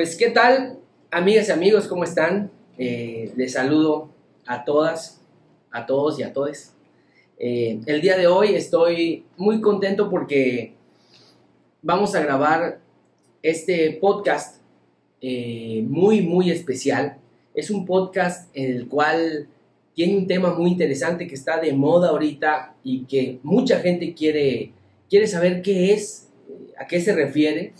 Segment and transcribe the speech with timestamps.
[0.00, 0.78] Pues, ¿qué tal,
[1.10, 1.86] amigas y amigos?
[1.86, 2.50] ¿Cómo están?
[2.78, 4.08] Eh, les saludo
[4.46, 5.20] a todas,
[5.70, 6.74] a todos y a todes.
[7.38, 10.72] Eh, el día de hoy estoy muy contento porque
[11.82, 12.80] vamos a grabar
[13.42, 14.62] este podcast
[15.20, 17.18] eh, muy, muy especial.
[17.52, 19.48] Es un podcast en el cual
[19.92, 24.72] tiene un tema muy interesante que está de moda ahorita y que mucha gente quiere,
[25.10, 26.30] quiere saber qué es,
[26.78, 27.74] a qué se refiere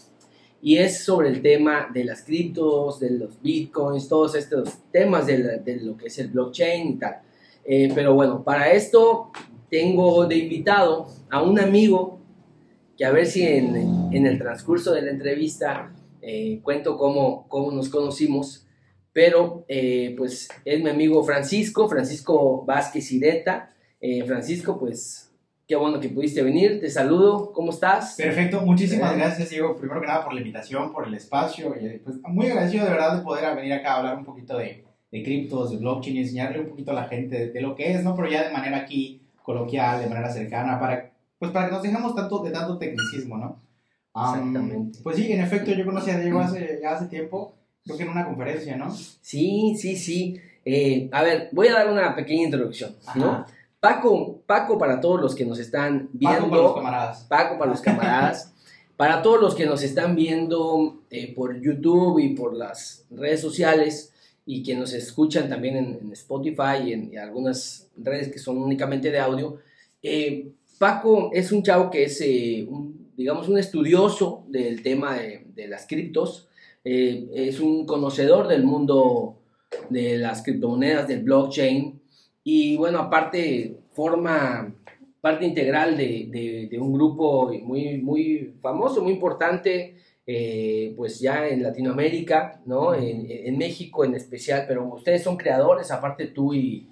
[0.62, 5.80] y es sobre el tema de las criptos, de los bitcoins, todos estos temas de,
[5.82, 7.20] lo que es el blockchain y tal.
[7.64, 9.30] Eh, pero bueno, para esto
[9.70, 12.20] tengo de invitado a un amigo
[12.96, 17.88] que a ver si en, el transcurso de la entrevista eh, cuento cómo, cómo nos
[17.88, 18.66] conocimos,
[19.12, 23.74] pero eh, pues es mi amigo Francisco, Francisco Vázquez Ireta.
[24.26, 25.29] Francisco, pues
[25.70, 28.16] Qué bueno que pudiste venir, te saludo, ¿cómo estás?
[28.16, 32.16] Perfecto, muchísimas gracias Diego, primero que nada por la invitación, por el espacio, y pues
[32.24, 35.70] muy agradecido de verdad de poder venir acá a hablar un poquito de, de criptos,
[35.70, 38.16] de blockchain y enseñarle un poquito a la gente de, lo que es, ¿no?
[38.16, 42.16] Pero ya de manera aquí coloquial, de manera cercana, para, pues para que nos dejemos
[42.16, 43.60] tanto, de tanto tecnicismo, ¿no?
[44.12, 44.98] Exactamente.
[45.04, 47.54] Pues sí, en efecto, yo conocí a Diego hace, ya hace tiempo,
[47.84, 48.90] creo que en una conferencia, ¿no?
[48.90, 50.36] Sí, sí, sí.
[50.64, 53.46] Eh, a ver, voy a dar una pequeña introducción, ¿no?
[53.80, 56.50] Paco, Paco para todos los que nos están viendo.
[56.50, 57.26] Paco para los camaradas.
[57.28, 58.54] Paco para los camaradas.
[59.00, 64.12] para todos los que nos están viendo eh, por YouTube y por las redes sociales
[64.44, 69.18] y que nos escuchan también en, Spotify y en algunas redes que son únicamente de
[69.18, 69.56] audio.
[70.02, 72.68] Eh, Paco es un chavo que es, eh,
[73.16, 76.48] digamos, un estudioso del tema de, de las criptos.
[76.84, 79.36] es un conocedor del mundo
[79.88, 81.99] de las criptomonedas, del blockchain.
[82.44, 84.74] Y bueno, aparte forma
[85.20, 91.62] parte integral de, de, un grupo muy, muy famoso, muy importante, eh, pues ya en
[91.62, 92.94] Latinoamérica, ¿no?
[92.94, 96.88] En, en, México en especial, pero ustedes son creadores, aparte tú y,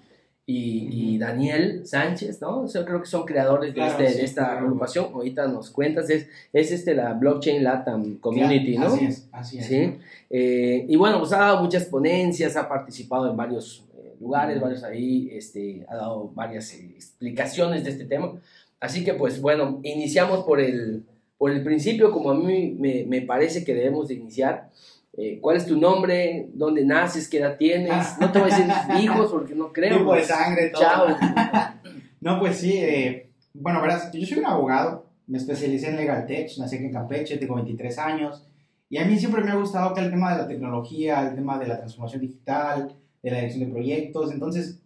[0.51, 2.67] y, Daniel Sánchez, ¿no?
[2.67, 6.73] Yo creo que son creadores de, este, de esta agrupación, ahorita nos cuentas, es, es
[6.73, 8.87] este la Blockchain Latam Community, ¿no?
[8.87, 9.67] Así es, así es.
[9.67, 9.99] ¿Sí?
[10.31, 13.85] Eh, y bueno, pues ha dado muchas ponencias, ha participado en varios
[14.21, 18.35] lugares, varios ahí, este, ha dado varias eh, explicaciones de este tema.
[18.81, 21.05] Así que pues bueno, iniciamos por el,
[21.37, 24.71] por el principio, como a mí me, me parece que debemos de iniciar.
[25.17, 26.49] Eh, ¿Cuál es tu nombre?
[26.55, 27.29] ¿Dónde naces?
[27.29, 28.07] ¿Qué edad tienes?
[28.21, 29.99] No te voy a decir hijos porque no creo.
[29.99, 30.83] Tipo de sangre, todo.
[30.83, 31.07] Chao.
[32.21, 32.77] no, pues sí.
[32.77, 35.07] Eh, bueno, verás, yo soy un abogado.
[35.27, 36.51] Me especialicé en Legal Tech.
[36.59, 38.45] Nací aquí en Campeche, tengo 23 años.
[38.91, 41.59] Y a mí siempre me ha gustado que el tema de la tecnología, el tema
[41.59, 44.33] de la transformación digital, de la dirección de proyectos.
[44.33, 44.81] Entonces,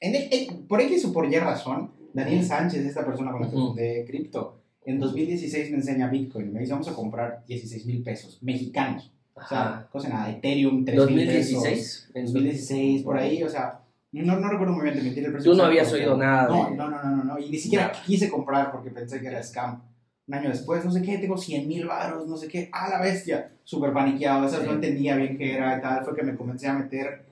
[0.00, 4.04] en por X o por Y razón, Daniel Sánchez, esta persona con la que fundé
[4.06, 6.52] Cripto, en 2016 me enseña Bitcoin.
[6.52, 9.12] Me dice, vamos a comprar 16 mil pesos mexicanos.
[9.34, 12.08] O sea, cosa nada, Ethereum, 3 mil pesos.
[12.14, 13.80] En 2016, por ahí, o sea,
[14.12, 15.52] no, no recuerdo muy bien, te mentir el precio.
[15.52, 16.48] Tú no habías oído nada.
[16.48, 19.82] No, no, no, no, no, y ni siquiera quise comprar porque pensé que era scam.
[20.26, 23.00] Un año después, no sé qué, tengo 100 mil varos, no sé qué, a la
[23.00, 26.66] bestia, súper paniqueado, esas no entendía bien qué era y tal, fue que me comencé
[26.66, 27.24] a meter,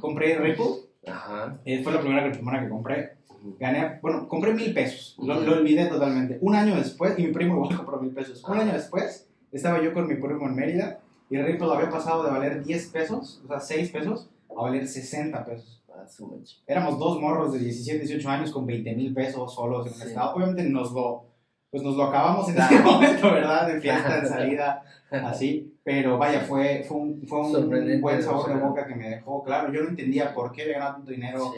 [0.00, 0.66] compré Ripple,
[1.06, 1.56] Ajá.
[1.64, 3.12] Eh, fue la primera criptomoneda que compré,
[3.60, 7.76] gané, bueno, compré mil pesos, lo, olvidé totalmente, un año después, y mi primo igual
[7.76, 10.98] compró mil pesos, un año después, estaba yo con mi primo en Mérida,
[11.30, 15.44] y Ripple había pasado de valer 10 pesos, o sea, 6 pesos, a valer 60
[15.44, 15.84] pesos.
[15.88, 16.04] Ah,
[16.66, 20.34] Éramos dos morros de 17, 18 años con 20 mil pesos solos en el estado.
[20.34, 21.34] Obviamente nos lo
[21.74, 23.66] pues nos lo acabamos en ese momento, ¿verdad?
[23.66, 25.73] De fiesta, de salida, así.
[25.84, 29.44] Pero vaya, fue, fue un, fue un buen sabor de boca que me dejó.
[29.44, 31.52] Claro, yo no entendía por qué había ganado tanto dinero,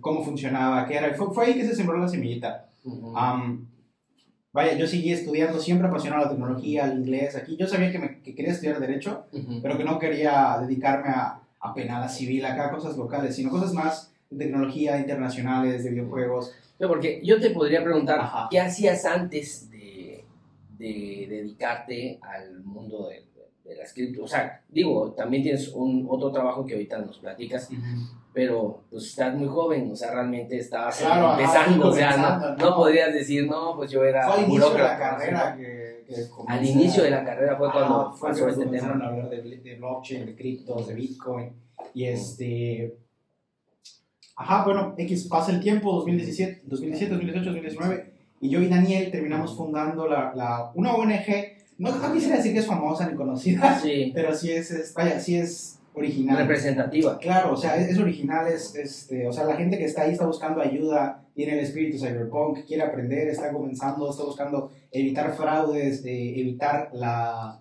[0.00, 1.14] cómo funcionaba, qué era.
[1.14, 2.68] Fue, fue, ahí que se sembró la semillita.
[4.52, 7.36] vaya, yo seguí estudiando, siempre apasionado la tecnología, el inglés.
[7.36, 9.24] Aquí yo sabía que, me, que quería estudiar Derecho,
[9.62, 14.12] pero que no quería dedicarme a, a penal, civil, acá, cosas locales, sino cosas más
[14.28, 16.52] de tecnología, internacionales, de videojuegos
[16.88, 18.20] porque yo te podría preguntar,
[18.50, 20.24] ¿qué hacías antes de,
[20.78, 23.24] de, dedicarte al mundo de,
[23.64, 24.24] de las cripto?
[24.24, 27.68] O sea, digo, también tienes un otro trabajo que ahorita nos platicas,
[28.32, 33.46] pero pues estás muy joven, o sea, realmente estabas empezando, o sea, no, podrías decir,
[33.46, 34.26] no, pues yo era...
[34.26, 36.04] Fue al inicio de la carrera que,
[36.46, 38.88] Al inicio de la carrera fue cuando fue pasó este tema.
[38.88, 41.52] a hablar de, de blockchain, de criptos, de bitcoin,
[41.94, 42.98] y este
[44.36, 49.56] Ajá, bueno, X pasa el tiempo, 2017, 2017 2018, 2019, y yo y Daniel terminamos
[49.56, 53.80] fundando la, la una ONG, no, quisiera decir que es famosa ni conocida,
[54.14, 56.36] pero sí es, vaya, sí es original.
[56.38, 57.18] Representativa.
[57.18, 60.26] Claro, o sea, es, original, es, este, o sea, la gente que está ahí está
[60.26, 66.90] buscando ayuda, tiene el espíritu cyberpunk, quiere aprender, está comenzando, está buscando evitar fraudes, evitar
[66.92, 67.60] la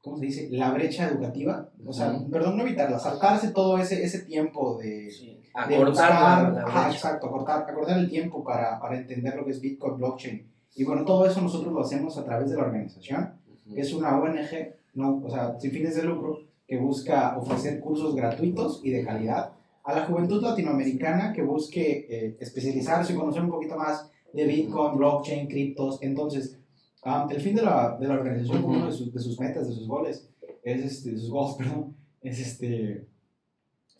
[0.00, 0.48] ¿cómo se dice?
[0.52, 1.68] La brecha educativa.
[1.84, 5.10] O sea, perdón, no evitarla, saltarse todo ese, ese tiempo de...
[5.10, 5.38] Sí.
[5.68, 6.90] de Acortar buscar- la- brecha.
[6.92, 10.46] exacto, acortar, acortar el tiempo para, para entender lo que es Bitcoin, blockchain.
[10.74, 13.34] Y bueno, todo eso nosotros lo hacemos a través de la organización,
[13.74, 18.14] que es una ONG, no, o sea, sin fines de lucro, que busca ofrecer cursos
[18.14, 19.52] gratuitos y de calidad
[19.88, 24.98] a la juventud latinoamericana que busque eh, especializarse y conocer un poquito más de Bitcoin,
[24.98, 25.98] blockchain, criptos.
[26.02, 26.58] Entonces,
[27.04, 29.74] ah, el fin de la, de la organización, uno de sus, de sus metas, de
[29.74, 30.28] sus goles,
[30.62, 33.08] es este, sus goals, perdón, es este,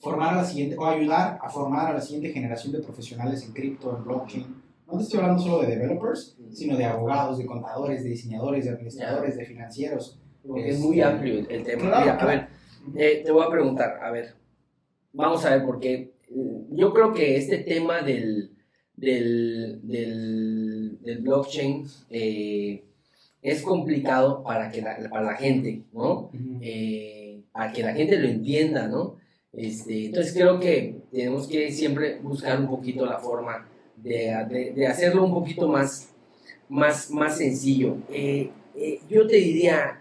[0.00, 3.52] formar a la siguiente, o ayudar a formar a la siguiente generación de profesionales en
[3.52, 4.57] cripto, en blockchain.
[4.90, 8.70] No te estoy hablando solo de developers, sino de abogados, de contadores, de diseñadores, de
[8.70, 10.18] administradores, de financieros.
[10.46, 11.82] Porque es muy amplio el, tema.
[11.82, 12.48] Claro, Mira, a ver,
[12.96, 14.34] eh, te voy a preguntar, a ver,
[15.12, 18.56] vamos a ver, porque eh, yo creo que este tema del,
[18.96, 22.82] del, del, del blockchain eh,
[23.42, 26.30] es complicado para, que la, para la gente, ¿no?
[26.62, 29.16] Eh, para que la gente lo entienda, ¿no?
[29.52, 33.68] Este, entonces creo que tenemos que siempre buscar un poquito la forma
[34.02, 36.08] de, de- de hacerlo un poquito más,
[36.68, 37.96] más, más sencillo.
[38.10, 40.00] Eh, eh, yo te diría,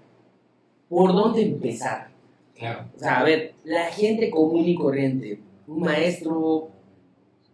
[0.90, 2.10] ¿por dónde empezar?
[2.56, 2.86] Claro.
[2.96, 6.70] O sea, a ver, la gente común y corriente, un maestro,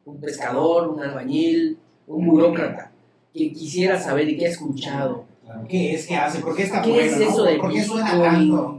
[0.06, 2.92] un pescador, un albañil, un burócrata,
[3.34, 5.26] que quisiera saber y que ha escuchado.
[5.68, 6.08] ¿Qué es?
[6.08, 6.40] ¿Qué hace?
[6.40, 7.06] ¿Por qué está ¿Qué bueno?
[7.06, 7.30] es no?
[7.30, 8.78] eso de ¿Por qué suena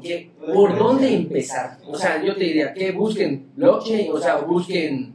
[0.53, 1.79] ¿Por dónde empezar?
[1.87, 5.14] O sea, yo te diría que busquen blockchain, o sea, busquen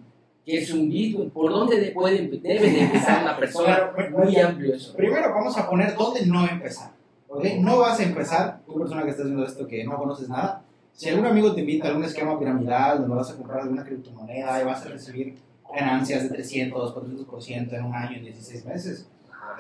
[0.50, 3.92] qué es un Bitcoin, ¿por dónde de- pueden, debe de empezar una persona?
[3.94, 4.96] Claro, Muy amplio eso.
[4.96, 6.92] Primero vamos a poner dónde no empezar.
[7.28, 7.46] ¿ok?
[7.60, 10.64] No vas a empezar, tú persona que estás viendo esto que no conoces nada,
[10.94, 14.62] si algún amigo te invita a algún esquema piramidal donde vas a comprar alguna criptomoneda
[14.62, 15.38] y vas a recibir
[15.74, 19.08] ganancias de 300, 400% en un año, en 16 meses,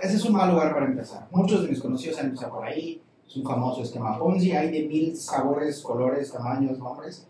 [0.01, 1.27] ese es un mal lugar para empezar.
[1.31, 4.87] Muchos de mis conocidos han empezado por ahí, es un famoso esquema Ponzi, hay de
[4.87, 7.27] mil sabores, colores, tamaños, nombres,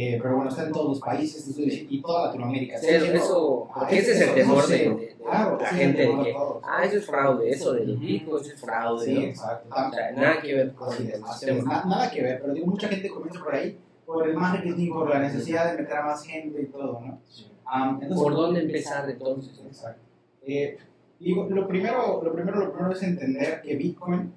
[0.00, 2.76] eh, pero bueno, está en todos los países y toda Latinoamérica.
[2.76, 6.22] Eso, eso- porque ese es el temor de, de- de Claro, la gente, de de
[6.24, 9.20] que, ah, eso es fraude, eso Bitcoin, eso es fraude, Sí, ¿no?
[9.22, 9.68] exacto.
[9.70, 11.84] O sea, nada que ver con el sistema.
[11.84, 15.18] nada que ver, pero digo, mucha gente comienza por ahí, por el marketing, por la
[15.18, 17.18] necesidad de meter a más gente y todo, ¿no?
[17.64, 19.60] Am, entonces, ¿Por dónde empezar entonces?
[19.66, 20.00] Exacto.
[20.46, 20.78] Eh,
[21.18, 24.32] digo, lo primero, lo primero, lo primero es entender que Bitcoin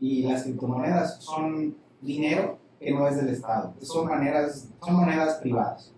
[0.00, 5.92] y las criptomonedas son dinero que no es del Estado, son maneras, son monedas privadas,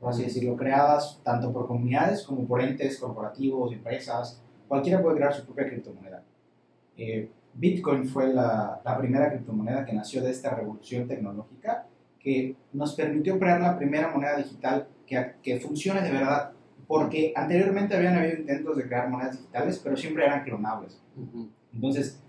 [0.00, 5.34] por así decirlo, creadas tanto por comunidades como por entes corporativos, empresas, cualquiera puede crear
[5.34, 6.22] su propia criptomoneda.
[6.96, 11.86] Eh, Bitcoin fue la, la primera criptomoneda que nació de esta revolución tecnológica
[12.20, 16.52] que nos permitió crear la primera moneda digital que, que funcione de verdad.
[16.86, 21.00] Porque anteriormente habían habido intentos de crear monedas digitales, pero siempre eran clonables.
[21.72, 22.22] Entonces,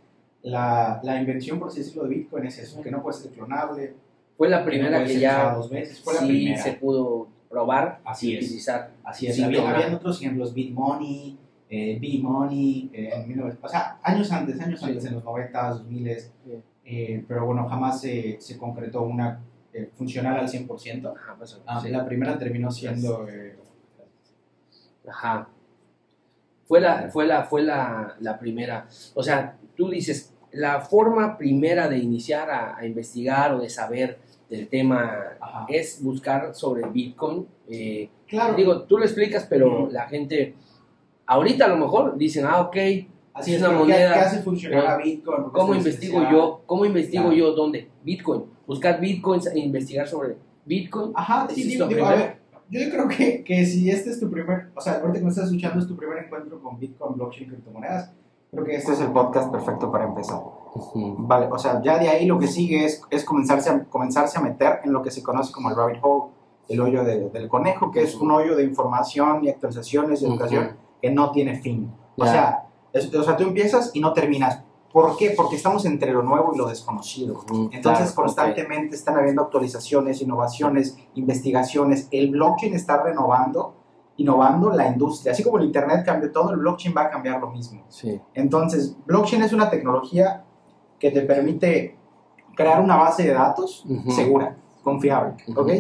[0.44, 3.94] la, la invención, por así decirlo, de Bitcoin es eso, que no puede ser clonable.
[4.38, 6.00] Fue la primera que ya dos veces.
[6.01, 6.62] Fue la sí primera.
[6.63, 8.45] se pudo probar Así y es.
[8.45, 8.91] utilizar.
[9.03, 9.41] Así es.
[9.41, 11.38] Había, habían otros ejemplos, BitMoney,
[11.71, 14.86] eh, B-Money, eh, en 1900, o sea, años antes, años Sí.
[14.88, 16.30] antes, en los 90, 2000, Sí.
[16.85, 19.39] eh, pero bueno, jamás se, se concretó una
[19.74, 21.13] eh, funcional al 100%.
[21.15, 21.89] Ajá, pues, Ah, sí.
[21.89, 23.27] La primera terminó siendo...
[23.30, 23.56] eh,
[25.07, 25.47] Ajá.
[26.68, 28.88] Fue la, fue la, fue la, la primera.
[29.15, 34.19] O sea, tú dices, la forma primera de iniciar a, a investigar o de saber
[34.50, 35.66] del tema ajá.
[35.69, 37.48] es buscar sobre Bitcoin.
[37.69, 39.92] Eh, Claro, Digo, tú lo explicas, pero Ujú.
[39.92, 40.54] la gente,
[41.26, 42.76] ahorita a lo mejor dicen, ah, ok,
[43.33, 45.44] así es una pero ¿qué- moneda, ¿Qué hace funcionar Bitcoin?
[45.44, 46.62] ¿Por qué ¿cómo es investigo yo?
[46.68, 47.38] ¿Cómo investigo Claro.
[47.38, 47.88] yo dónde?
[48.04, 48.44] Bitcoin.
[48.68, 51.12] Buscar Bitcoins e investigar sobre Bitcoin.
[51.16, 52.36] Ajá, ¿Es sí, digo, digo, a ver,
[52.69, 55.45] yo creo que, que si este es tu primer, o sea, ahorita que me estás
[55.45, 58.12] escuchando es tu primer encuentro con Bitcoin, blockchain, criptomonedas,
[58.51, 60.41] creo que este es el podcast perfecto para empezar.
[60.95, 64.41] Vale, o sea, ya de ahí lo que sigue es, es comenzarse, a, comenzarse a
[64.41, 66.31] meter en lo que se conoce como el rabbit hole,
[66.68, 70.77] el hoyo de- del conejo, que es un hoyo de información y actualizaciones y educación
[71.01, 71.91] que no tiene fin.
[72.18, 72.31] O Ya.
[72.31, 74.61] sea, es- o sea, tú empiezas y no terminas.
[74.94, 75.31] ¿Por qué?
[75.37, 77.41] Porque estamos entre lo nuevo y lo desconocido.
[77.71, 82.07] Entonces, claro, constantemente están habiendo actualizaciones, innovaciones, investigaciones.
[82.11, 83.75] El blockchain está renovando,
[84.19, 85.31] innovando la industria.
[85.31, 87.83] Así como el Internet cambió todo, el blockchain va a cambiar lo mismo.
[87.90, 88.19] Sí.
[88.33, 90.44] Entonces, blockchain es una tecnología
[90.99, 91.97] que te permite
[92.56, 94.11] crear una base de datos Ujú.
[94.11, 95.61] segura, confiable, Ujú.
[95.61, 95.71] ¿ok?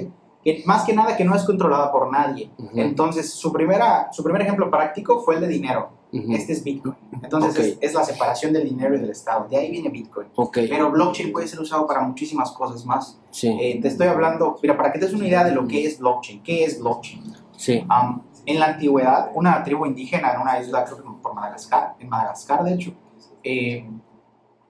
[0.41, 2.49] Que más que nada que no es controlada por nadie.
[2.57, 2.69] Ujú.
[2.75, 5.99] Entonces, su, primera, su primer ejemplo práctico fue el de dinero.
[6.11, 6.95] Este es Bitcoin.
[7.21, 7.59] Entonces, Ok.
[7.59, 9.47] es, es la separación del dinero y del Estado.
[9.47, 10.27] De ahí viene Bitcoin.
[10.37, 10.57] Ok.
[10.67, 13.19] Pero blockchain puede ser usado para muchísimas cosas más.
[13.29, 13.55] Sí.
[13.61, 15.99] Eh, te estoy hablando, mira, para que te des una idea de lo que es
[15.99, 16.41] blockchain.
[16.41, 17.21] ¿Qué es blockchain?
[17.55, 17.85] Sí.
[17.89, 22.09] Am, en la antigüedad, una tribu indígena en una isla, creo que por Madagascar, en
[22.09, 22.91] Madagascar de hecho,
[23.43, 23.89] eh,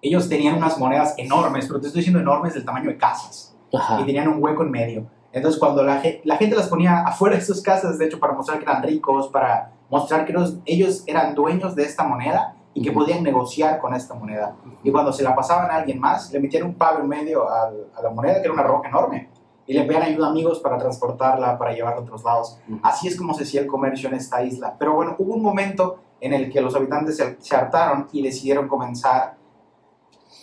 [0.02, 3.56] ellos tenían unas monedas enormes, pero te estoy diciendo enormes del tamaño de casas.
[3.74, 4.00] Ajá.
[4.02, 5.06] Y tenían un hueco en medio.
[5.32, 8.58] Entonces, cuando la, la gente las ponía afuera de sus casas, de hecho, para mostrar
[8.60, 12.92] que eran ricos, para mostrar que los- ellos eran dueños de esta moneda y que
[12.92, 14.56] podían negociar con esta moneda.
[14.84, 17.88] Y cuando se la pasaban a alguien más, le metían un palo en medio al-
[17.96, 19.30] a, la moneda, que era una roca enorme,
[19.70, 22.60] y le pedían ayuda a amigos para transportarla, para llevarla a otros lados.
[22.68, 22.80] Ujú.
[22.82, 24.76] Así es como se hacía el comercio en esta isla.
[24.80, 28.68] Pero bueno, hubo un momento en el que los habitantes se, se hartaron y decidieron
[28.68, 29.38] comenzar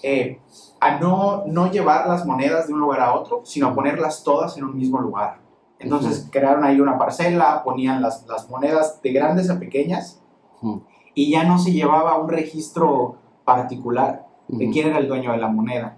[0.04, 0.38] eh,
[0.78, 4.56] a no, no llevar las monedas de un lugar a otro, sino a ponerlas todas
[4.58, 5.40] en un mismo lugar.
[5.80, 10.22] Entonces crearon ahí una parcela, ponían las, las monedas de grandes a pequeñas
[10.62, 10.84] Ujú.
[11.16, 15.48] y ya no se llevaba un registro particular de quién era el dueño de la
[15.48, 15.95] moneda,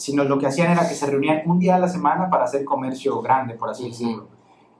[0.00, 2.64] sino lo que hacían era que se reunían un día a la semana para hacer
[2.64, 4.26] comercio grande, por así decirlo.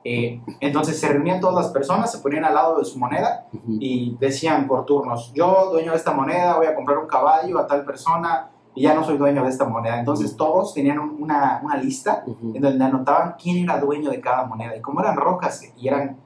[0.03, 4.17] Eh, entonces se reunían todas las personas, se ponían al lado de su moneda y
[4.19, 7.85] decían por turnos, yo dueño de esta moneda, voy a comprar un caballo a tal
[7.85, 9.99] persona y ya no soy dueño de esta moneda.
[9.99, 12.53] Entonces todos tenían un- una, una lista Ujú.
[12.55, 14.75] en donde anotaban quién era dueño de cada moneda.
[14.75, 16.17] Y como eran rocas y eran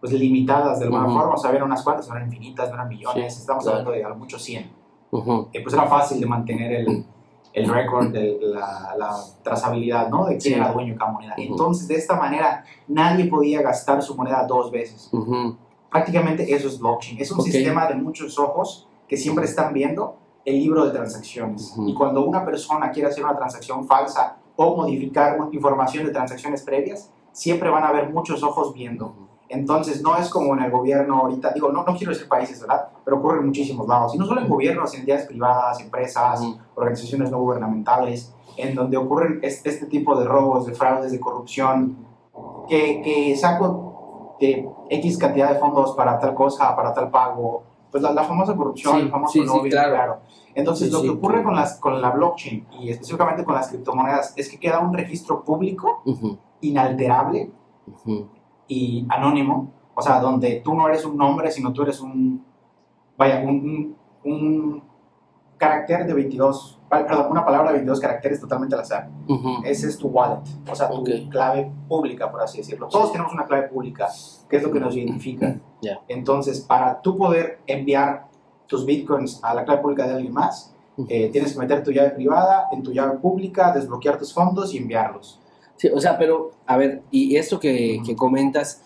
[0.00, 2.88] pues limitadas de alguna forma, o sea, eran unas cuantas, no eran infinitas, no eran
[2.88, 3.78] millones, Sí, estamos claro.
[3.78, 4.68] hablando de a lo mucho 100.
[5.12, 5.48] Ujú.
[5.52, 7.06] Eh, pues era fácil de mantener el,
[7.52, 10.24] el récord, de la, la trazabilidad, ¿no?
[10.26, 10.60] De quién Sí.
[10.60, 11.34] era dueño de cada moneda.
[11.36, 11.42] Ujú.
[11.50, 15.08] Entonces, de esta manera, nadie podía gastar su moneda dos veces.
[15.12, 15.56] Ujú.
[15.90, 17.20] Prácticamente eso es blockchain.
[17.20, 17.46] Es un Ok.
[17.46, 21.72] sistema de muchos ojos que siempre están viendo el libro de transacciones.
[21.76, 21.88] Ujú.
[21.88, 27.10] Y cuando una persona quiere hacer una transacción falsa o modificar información de transacciones previas,
[27.32, 29.14] siempre van a haber muchos ojos viendo.
[29.52, 32.88] Entonces, no es como en el gobierno ahorita, digo, no, no quiero decir países, ¿verdad?
[33.04, 34.14] Pero ocurre en muchísimos lados.
[34.14, 36.40] Y no solo en gobiernos, en entidades privadas, empresas,
[36.74, 41.98] organizaciones no gubernamentales, en donde ocurren es- este tipo de robos, de fraudes, de corrupción,
[42.68, 48.02] que, que saco de X cantidad de fondos para tal cosa, para tal pago, pues
[48.02, 50.18] la, la famosa corrupción, Sí, el famoso sí, sí, lobby, claro.
[50.54, 54.48] Entonces, lo que ocurre con, las, con la blockchain y específicamente con las criptomonedas es
[54.50, 56.02] que queda un registro público,
[56.62, 57.50] inalterable,
[57.86, 58.26] Ujú.
[58.68, 62.44] Y anónimo, o sea, donde tú no eres un nombre, sino tú eres un,
[63.16, 64.82] vaya, un, un, un
[65.58, 69.08] carácter de 22, pa- perdón, una palabra de 22 caracteres totalmente al azar.
[69.64, 70.40] Ese es tu wallet,
[70.70, 72.88] o sea, tu clave pública, por así decirlo.
[72.88, 74.08] Todos tenemos una clave pública,
[74.48, 75.56] que es lo que nos identifica.
[75.82, 76.00] Ya.
[76.08, 78.26] Entonces, para tú poder enviar
[78.66, 80.74] tus bitcoins a la clave pública de alguien más,
[81.08, 84.78] eh, tienes que meter tu llave privada en tu llave pública, desbloquear tus fondos y
[84.78, 85.40] enviarlos.
[85.76, 88.82] Sí, o sea, pero, a ver, y esto que, que comentas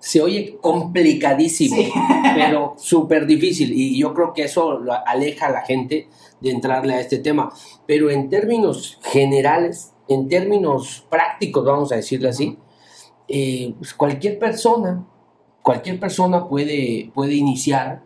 [0.00, 1.92] se oye complicadísimo, Sí.
[2.34, 3.72] pero súper difícil.
[3.72, 6.08] Y yo creo que eso lo aleja a la gente
[6.40, 7.52] de entrarle a este tema.
[7.86, 12.56] Pero en términos generales, en términos prácticos, vamos a decirle así,
[13.26, 15.06] eh, pues cualquier persona,
[15.62, 18.02] cualquier persona puede, puede iniciar,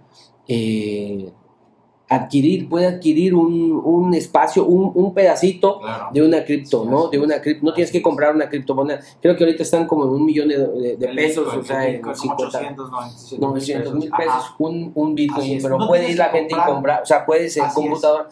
[0.49, 1.31] eh,
[2.15, 6.09] adquirir, puede adquirir un, un espacio, un, un pedacito Claro.
[6.13, 7.09] de una cripto, ¿no?
[7.09, 9.01] De una cripto, no tienes que comprar una criptomoneda.
[9.21, 11.65] Creo que ahorita están como en un millón de, de- de El pesos, Bitcoin, o
[11.65, 15.89] sea, en Bitcoin, como 50, 800, 900 900 mil pesos, un, un Bitcoin, pero No
[15.89, 16.75] puede ir la que gente y comprar.
[16.75, 17.73] comprar, o sea, puedes en es.
[17.73, 18.29] computador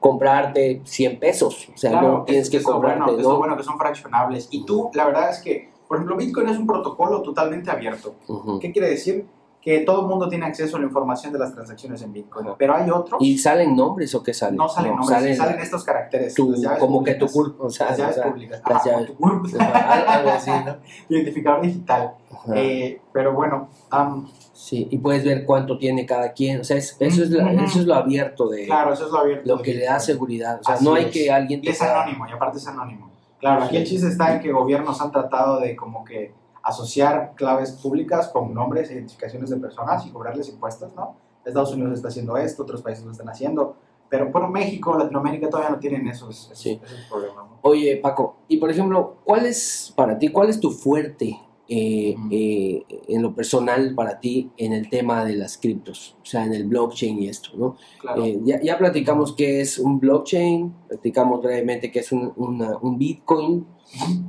[0.00, 3.38] comprarte 100 pesos, o sea, Claro, no tienes es- que lo comprarte, bueno, ¿no?
[3.38, 4.48] bueno que son fraccionables.
[4.50, 8.14] Y tú, la verdad es que, por ejemplo, Bitcoin es un protocolo totalmente abierto.
[8.26, 8.58] Ujú.
[8.58, 9.26] ¿Qué quiere decir?
[9.62, 12.48] Que todo el mundo tiene acceso a la información de las transacciones en Bitcoin.
[12.48, 12.56] Ajá.
[12.58, 14.56] Pero hay otros, ¿Y salen nombres o qué salen?
[14.56, 16.34] no salen nombres, salen, salen estos caracteres.
[16.34, 18.62] tu- como que tu culpa, o sea, Las llaves o sea, públicas.
[18.68, 19.06] las Ajá, llaves.
[19.16, 19.24] tu
[19.60, 20.76] algo así, ¿no?
[21.08, 22.14] Identificador digital.
[22.54, 26.96] Eh, pero bueno, am, Sí, y puedes ver cuánto tiene cada quien, o sea, es-
[27.00, 29.56] eso, es la- eso es lo abierto de claro, eso es lo abierto.
[29.56, 31.10] lo que le da seguridad, o sea, Así no hay es.
[31.12, 33.10] que alguien Y es anónimo, y aparte es anónimo.
[33.40, 37.72] Claro, aquí el chiste está en que gobiernos han tratado de como que asociar claves
[37.72, 41.16] públicas con nombres e identificaciones de personas y cobrarles impuestos, ¿no?
[41.44, 43.74] Estados Unidos está haciendo esto, otros países lo están haciendo,
[44.08, 46.80] pero bueno, México, Latinoamérica todavía no tienen esos, esos, Sí.
[46.84, 47.36] esos problemas.
[47.46, 47.58] ¿no?
[47.62, 52.84] Oye, Paco, y por ejemplo, ¿cuál es para ti, cuál es tu fuerte eh, eh,
[53.08, 56.16] en lo personal para ti en el tema de las criptos?
[56.22, 57.76] O sea, en el blockchain y esto, ¿no?
[58.00, 58.24] Claro.
[58.24, 62.98] Eh, ya, ya platicamos qué es un blockchain, platicamos brevemente qué es un, una- un
[62.98, 63.66] Bitcoin,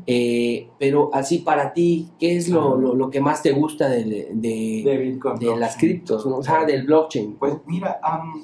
[0.06, 4.04] eh, pero así para ti, ¿qué es lo, lo- lo que más te gusta de,
[4.34, 5.40] de, de Bitcoin.
[5.40, 6.38] de las criptos, ¿no?
[6.38, 7.36] o sea, del blockchain?
[7.36, 8.44] Pues mira, am,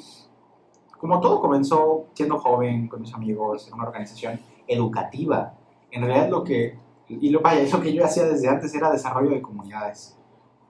[0.97, 5.53] como todo comenzó siendo joven con mis amigos en una organización educativa,
[5.91, 6.75] en realidad lo que,
[7.09, 10.17] y lo, vaya, lo que yo hacía desde antes era desarrollo de comunidades,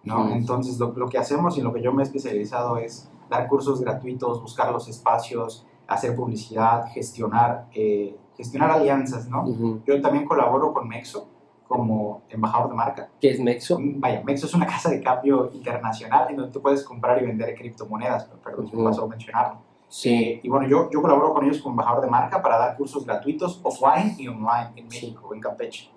[0.03, 0.31] ¿no?
[0.31, 3.47] Entonces lo, lo que hacemos y en lo que yo me he especializado es dar
[3.47, 9.45] cursos gratuitos, buscar los espacios, hacer publicidad, gestionar, eh, gestionar alianzas, ¿no?
[9.85, 11.27] Yo también colaboro con Mexo
[11.67, 13.09] como embajador de marca.
[13.21, 13.77] ¿Qué es Mexo?
[13.79, 17.53] Vaya, Mexo es una casa de cambio internacional en donde tú puedes comprar y vender
[17.53, 18.89] criptomonedas, pero perdón, se me Ujú.
[18.89, 19.59] pasó mencionarlo.
[19.89, 20.39] Sí.
[20.43, 23.59] y bueno, yo, yo colaboro con ellos como embajador de marca para dar cursos gratuitos
[23.63, 25.91] offline y online en México, en Campeche.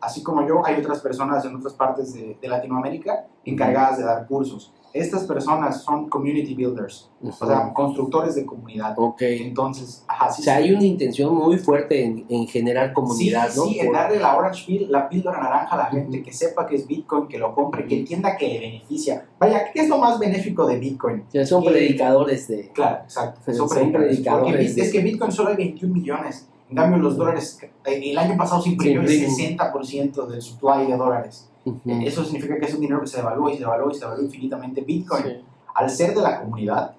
[0.00, 4.26] así como yo, hay otras personas en otras partes de, de Latinoamérica encargadas de dar
[4.26, 8.94] cursos estas personas son community builders, o sea, constructores de comunidad.
[8.96, 9.22] Ok.
[9.22, 13.58] Entonces, ajá, sí, O sea, hay una intención muy fuerte en, en generar comunidad, sí,
[13.58, 13.64] ¿no?
[13.64, 16.76] Sí, en darle la orange pill, la píldora naranja a la gente, que sepa que
[16.76, 19.26] es Bitcoin, que lo compre, que entienda que le beneficia.
[19.38, 21.24] Vaya, ¿qué es lo más benéfico de Bitcoin?
[21.32, 22.68] Ya son predicadores de...
[22.72, 23.52] Claro, exacto.
[23.54, 24.76] Son, predicadores.
[24.76, 26.48] Es que Bitcoin solo hay 21 millones.
[26.68, 31.48] En cambio, los dólares, el año pasado se imprimió el 60% del supply de dólares.
[31.86, 34.24] Eso significa que es un dinero que se devalúa y se devalúa y se devalúa
[34.24, 34.80] infinitamente.
[34.80, 35.42] Bitcoin,
[35.74, 36.94] al ser de la comunidad,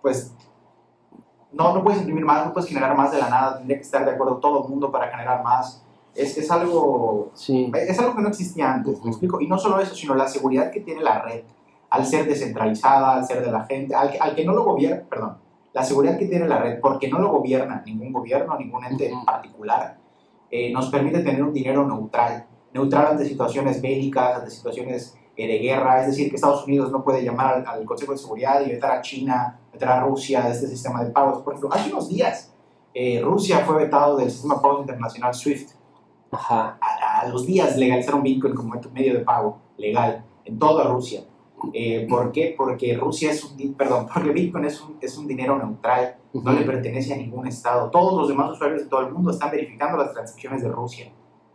[0.00, 0.34] pues
[1.52, 4.04] no, no puedes imprimir más, no puedes generar más de la nada, tendría que estar
[4.04, 5.84] de acuerdo todo el mundo para generar más.
[6.14, 9.40] Es, es algo, es algo que no existía antes, ¿me explico?
[9.40, 11.42] Y no solo eso, sino la seguridad que tiene la red
[11.88, 15.36] al ser descentralizada, al ser de la gente, al, al que no lo gobierna, perdón,
[15.72, 19.24] la seguridad que tiene la red, porque no lo gobierna ningún gobierno, ningún ente en
[19.24, 19.96] particular,
[20.50, 25.58] eh, nos permite tener un dinero neutral neutral ante situaciones bélicas, ante situaciones eh, de
[25.58, 28.92] guerra, es decir, que Estados Unidos no puede llamar al, Consejo de Seguridad y vetar
[28.92, 31.42] a China, vetar a Rusia de este sistema de pagos.
[31.42, 32.52] Por ejemplo, hace unos días
[32.94, 35.70] eh, Rusia fue vetado del sistema de pagos internacional SWIFT.
[36.30, 36.78] Ajá.
[36.80, 41.24] A, los días legalizaron Bitcoin como medio de pago legal en toda Rusia.
[41.72, 42.54] Eh, ¿Por qué?
[42.56, 46.62] Porque Rusia es un, perdón, porque Bitcoin es un, es un dinero neutral, no le
[46.62, 47.90] pertenece a ningún estado.
[47.90, 51.12] Todos los demás usuarios de todo el mundo están verificando las transacciones de Rusia.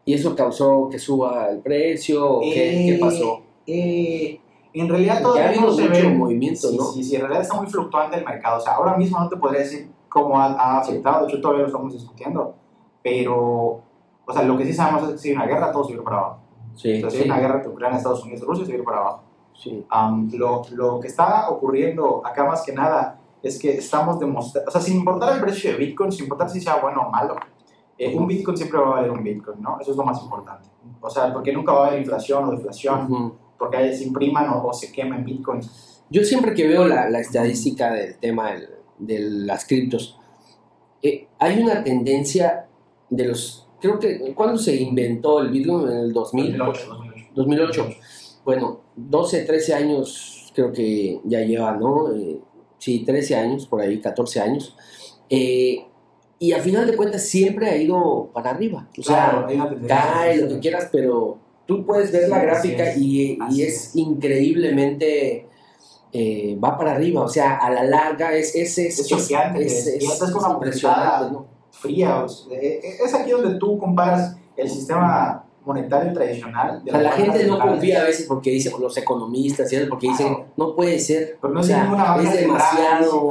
[0.07, 2.39] ¿Y eso causó que suba el precio?
[2.39, 3.41] ¿Qué, eh, pasó?
[3.67, 4.39] Eh,
[4.71, 6.83] en realidad todavía ha no se ve movimiento, sí, ¿no?
[6.85, 8.57] Sí, sí, en realidad está muy fluctuante el mercado.
[8.57, 11.67] O sea, ahora mismo no te podría decir cómo ha, afectado, de hecho todavía lo
[11.67, 12.55] estamos discutiendo,
[13.03, 13.35] pero,
[14.25, 16.19] o sea, lo que sí sabemos es que si hay una guerra, todo sigue para
[16.19, 16.39] abajo.
[16.73, 19.23] Sí, Entonces, si hay una guerra entre Ucrania, Estados Unidos Rusia, sigue para abajo.
[19.55, 19.85] Sí.
[20.37, 24.79] lo, lo que está ocurriendo acá más que nada es que estamos demostrando, o sea,
[24.79, 27.35] sin importar el precio de Bitcoin, sin importar si sea bueno o malo,
[27.97, 29.79] eh, un Bitcoin siempre va a valer un Bitcoin, ¿no?
[29.79, 30.69] Eso es lo más importante.
[31.01, 34.91] O sea, porque nunca va a haber inflación o deflación, porque se impriman o, se
[34.91, 36.03] quemen Bitcoins.
[36.09, 38.51] Yo siempre que veo la, la estadística del tema
[38.97, 40.17] de las criptos,
[41.01, 42.67] eh, hay una tendencia
[43.09, 45.87] de los, creo que, ¿cuándo se inventó el Bitcoin?
[45.89, 46.97] En el 2000, 2008.
[47.35, 47.89] 2008.
[48.45, 52.11] Bueno, 12, 13 años creo que ya lleva, ¿no?
[52.13, 52.39] Eh,
[52.77, 54.75] sí, 13 años, por ahí, 14 años.
[55.29, 55.85] Eh,
[56.39, 58.87] y al final de cuentas siempre ha ido para arriba.
[58.97, 59.47] O sea,
[59.87, 65.45] cae lo que quieras, pero tú puedes ver la gráfica y, y, es increíblemente.
[66.13, 70.03] Eh, va para arriba, o sea, a la larga es es es, es, es, es,
[70.03, 71.57] es una impresionante, ¿no?
[71.77, 72.25] fría.
[72.51, 76.83] Eh, eh, es aquí donde tú comparas el sistema monetario tradicional.
[76.83, 80.97] De la, gente no confía a veces porque dicen los economistas, porque dicen, no puede
[80.99, 83.21] ser, pero no o sea, es demasiado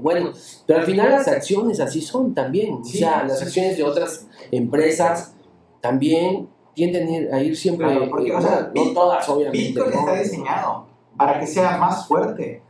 [0.00, 0.32] bueno,
[0.66, 5.34] pero al final las acciones así son también, o sea, las acciones de otras empresas
[5.80, 9.58] también tienden a ir siempre, porque, o sea, no todas obviamente.
[9.58, 12.62] Bitcoin está diseñado para que sea más fuerte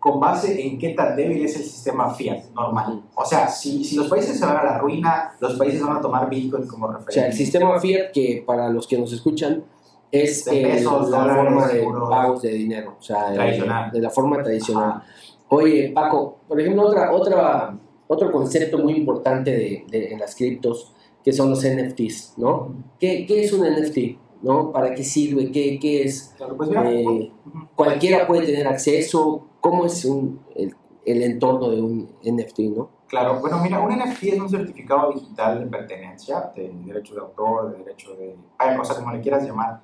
[0.00, 3.02] con base en qué tan débil es el sistema fiat normal.
[3.14, 6.00] O sea, si, si los países se van a la ruina, los países van a
[6.00, 7.10] tomar Bitcoin como referencia.
[7.10, 9.62] O sea, el sistema fiat, que para los que nos escuchan,
[10.10, 15.02] es de la forma de pagos de dinero, o sea, De, la forma tradicional.
[15.48, 20.92] Oye, Paco, por ejemplo, otra, otra, otro concepto muy importante de, de, en las criptos,
[21.22, 22.74] que son los NFTs, ¿no?
[22.98, 23.98] ¿Qué, ¿Qué, es un NFT?
[24.42, 24.72] ¿No?
[24.72, 25.50] ¿Para qué sirve?
[25.50, 26.34] ¿Qué, qué es?
[26.56, 27.32] Pues eh,
[27.74, 30.74] cualquiera puede tener acceso, cómo es un, el,
[31.04, 32.90] el, entorno de un NFT, ¿no?
[33.06, 37.72] Claro, bueno, mira, un NFT es un certificado digital de pertenencia, de derecho de autor,
[37.72, 38.36] de derecho de...
[38.58, 39.80] Hay cosas como le quieras llamar.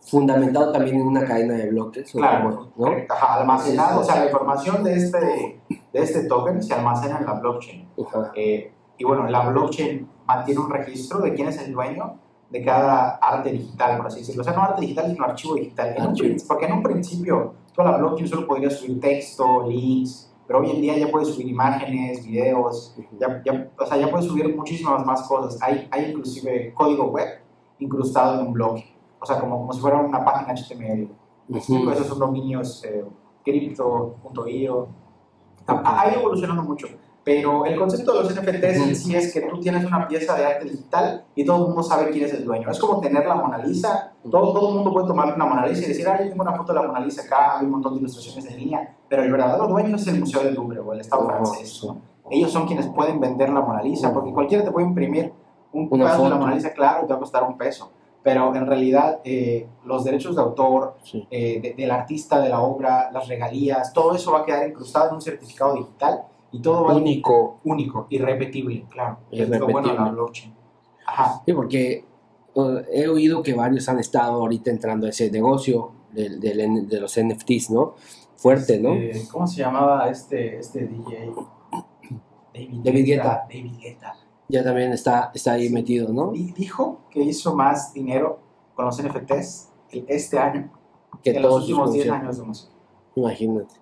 [0.00, 2.10] Fundamentado también en una cadena de bloques.
[2.12, 2.86] Claro, ¿no?
[3.28, 7.88] almacenado, o sea, la información de este, de este token se almacena en la blockchain.
[8.34, 12.18] Eh, y bueno, la blockchain mantiene un registro de quién es el dueño
[12.50, 14.42] de cada arte digital, por así decirlo.
[14.42, 15.94] O sea, no arte digital, sino archivo digital.
[16.46, 20.80] porque en un principio toda la blockchain solo podría subir texto, links, pero hoy en
[20.80, 25.28] día ya puedes subir imágenes, videos, ya, ya, o sea, ya puedes subir muchísimas más
[25.28, 25.60] cosas.
[25.62, 27.28] Hay, hay inclusive código web
[27.78, 28.78] incrustado en un blog,
[29.20, 31.08] o sea, como, como si fuera una página HTML.
[31.54, 33.04] Esos son dominios eh,
[33.44, 34.88] crypto.io.
[35.66, 36.88] Ha ido evolucionando mucho.
[37.24, 40.46] Pero el concepto de los NFTs en sí es que tú tienes una pieza de
[40.46, 42.70] arte digital y todo el mundo sabe quién es el dueño.
[42.70, 44.12] Es como tener la Mona Lisa.
[44.30, 46.54] Todo, todo el mundo puede tomar una Mona Lisa y decir, ah, yo tengo una
[46.56, 48.96] foto de la Mona Lisa acá, hay un montón de ilustraciones en línea.
[49.08, 51.86] Pero el verdadero dueño es el Museo del Louvre o el Estado francés.
[52.30, 55.32] Ellos son quienes pueden vender la Mona Lisa porque cualquiera te puede imprimir
[55.72, 57.90] un pedazo de la Mona Lisa, claro, te va a costar un peso.
[58.20, 61.26] pero en realidad eh, los derechos de autor Sí.
[61.30, 65.08] eh, de- del artista, de la obra, las regalías, todo eso va a quedar incrustado
[65.10, 67.60] en un certificado digital y todo va a Único.
[67.64, 69.18] único, irrepetible, claro.
[69.30, 70.10] Es lo bueno de la Irrepetible.
[70.12, 70.54] blockchain.
[71.06, 71.42] Ajá.
[71.46, 72.04] Sí, porque
[72.54, 77.00] eh, he oído que varios han estado ahorita entrando a ese negocio del N- de,
[77.00, 77.94] los NFTs, ¿no?
[78.36, 78.94] Fuerte, ¿no?
[78.94, 81.32] Eh, ¿Cómo se llamaba este, este DJ?
[82.54, 83.46] David, David Guetta.
[83.48, 84.14] David Guetta.
[84.48, 86.32] Ya también está, está ahí metido, ¿no?
[86.32, 88.38] Di- Dijo que hizo más dinero
[88.74, 90.70] con los NFTs este año
[91.22, 92.22] Que en los todos sus últimos 10 conciertos.
[92.22, 92.72] años de música.
[93.16, 93.74] Imagínate.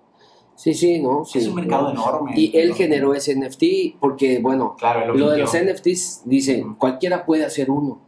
[0.57, 1.25] Sí, sí, ¿no?
[1.25, 2.01] Sí, es un mercado ¿no?
[2.03, 2.33] enorme.
[2.35, 2.75] Y él ¿no?
[2.75, 7.71] generó ese NFT porque, bueno, Claro, él lo de los NFTs dice, cualquiera puede hacer
[7.71, 8.01] uno,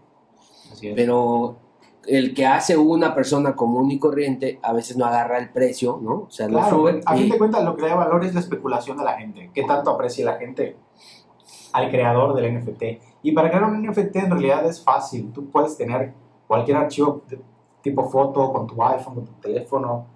[0.73, 0.95] Así es.
[0.97, 1.59] pero
[2.07, 6.13] el que hace una persona común y corriente a veces no agarra el precio, ¿no?
[6.23, 8.25] O sea, lo Claro, sube a fin y- de cuentas lo que le da valor
[8.25, 9.51] es la especulación de la gente.
[9.53, 10.77] ¿Qué tanto aprecia la gente
[11.73, 12.83] al creador del NFT?
[13.25, 15.31] Y para crear un NFT en realidad es fácil.
[15.33, 16.15] Tú puedes tener
[16.47, 17.41] cualquier archivo de-
[17.83, 20.07] tipo foto con tu iPhone, con tu teléfono,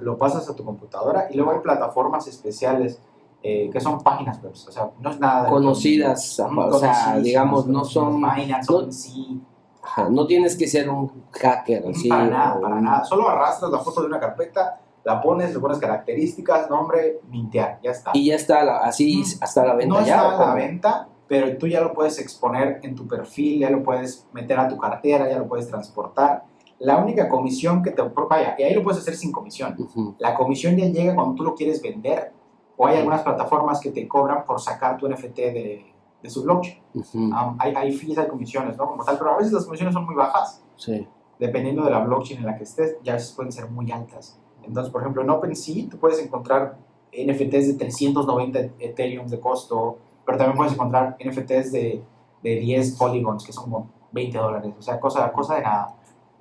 [0.00, 3.00] lo pasas a tu computadora y luego hay plataformas especiales
[3.42, 4.52] eh, que son páginas web.
[4.52, 5.44] O sea, no es nada...
[5.44, 9.36] de- conocidas, o sea, digamos, no son, Binance, no- OpenSea,
[9.82, 12.08] ajá, no tienes que ser un hacker, así.
[12.08, 13.04] para nada, para nada.
[13.04, 17.90] Solo arrastras la foto de una carpeta, la pones, le pones características, nombre, mintear, ya
[17.90, 18.12] está.
[18.14, 19.42] Y ya está, la- así Mm.
[19.42, 20.14] hasta la venta no ya.
[20.16, 23.70] está ¿o a la venta, pero tú ya lo puedes exponer en tu perfil, ya
[23.70, 26.44] lo puedes meter a tu cartera, ya lo puedes transportar.
[26.84, 28.02] La única comisión que te...
[28.02, 29.74] Vaya, y ahí lo puedes hacer sin comisión.
[29.78, 32.32] Ujú, La comisión ya llega cuando tú lo quieres vender
[32.76, 35.86] o hay algunas plataformas que te cobran por sacar tu NFT de,
[36.22, 36.78] de su blockchain.
[36.94, 38.86] ujú, Um, hay, hay fees, hay comisiones, ¿no?
[38.86, 41.06] Como tal, pero a veces las comisiones son muy bajas sí.
[41.38, 44.38] dependiendo de la blockchain en la que estés, ya a veces pueden ser muy altas.
[44.64, 46.76] Entonces, por ejemplo, en OpenSea tú puedes encontrar
[47.12, 52.02] NFTs de 390 Ethereum de costo, pero también puedes encontrar NFTs de,
[52.42, 54.72] de 10 polygons, que son como 20 dólares.
[54.78, 55.94] O sea, cosa, cosa de nada.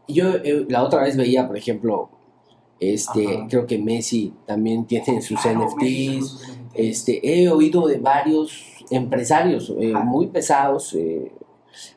[0.07, 2.09] Yo eh, la otra vez veía, por ejemplo,
[2.79, 3.47] este, Ajá.
[3.49, 5.77] creo que Messi también tiene sus Claro, NFTs.
[5.79, 6.37] Messi.
[6.73, 11.31] Este, he oído de varios empresarios eh, muy pesados, eh,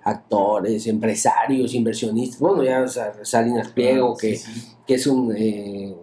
[0.03, 2.39] actores, empresarios, inversionistas.
[2.41, 2.87] Bueno, ya
[3.23, 4.63] Salinas Pliego, que, sí.
[4.87, 5.95] que es un eh,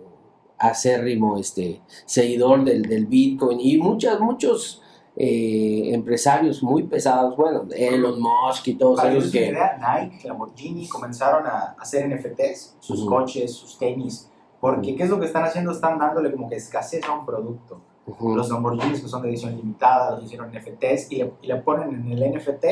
[0.57, 4.81] acérrimo este, seguidor del, del Bitcoin y muchas, muchos
[5.15, 9.47] eh, empresarios muy pesados, bueno, Elon Musk y todos Para ellos que...
[9.47, 13.09] idea, Nike, Lamborghini comenzaron a hacer NFTs, sus Ujú.
[13.09, 14.29] coches, sus tenis.
[14.59, 15.71] Porque, ¿qué es lo que están haciendo?
[15.71, 17.81] Están dándole como que escasez a un producto.
[18.05, 21.55] Ujú, los Lamborghinis que son de edición limitada, los hicieron NFTs y le, y le
[21.57, 22.65] ponen en el NFT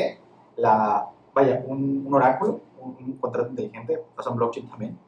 [0.56, 4.98] la, vaya, un, un oráculo, un, un contrato inteligente, o sea, un blockchain también,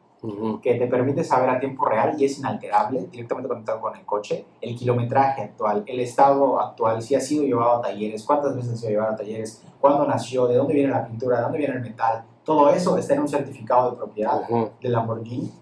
[0.62, 4.44] que te permite saber a tiempo real y es inalterable, directamente conectado con el coche,
[4.60, 8.76] el kilometraje actual, el estado actual, si ha sido llevado a talleres, cuántas veces ha
[8.76, 11.80] sido llevado a talleres, cuándo nació, de dónde viene la pintura, de dónde viene el
[11.80, 14.70] metal, todo eso está en un certificado de propiedad ujú.
[14.80, 15.52] de Lamborghini.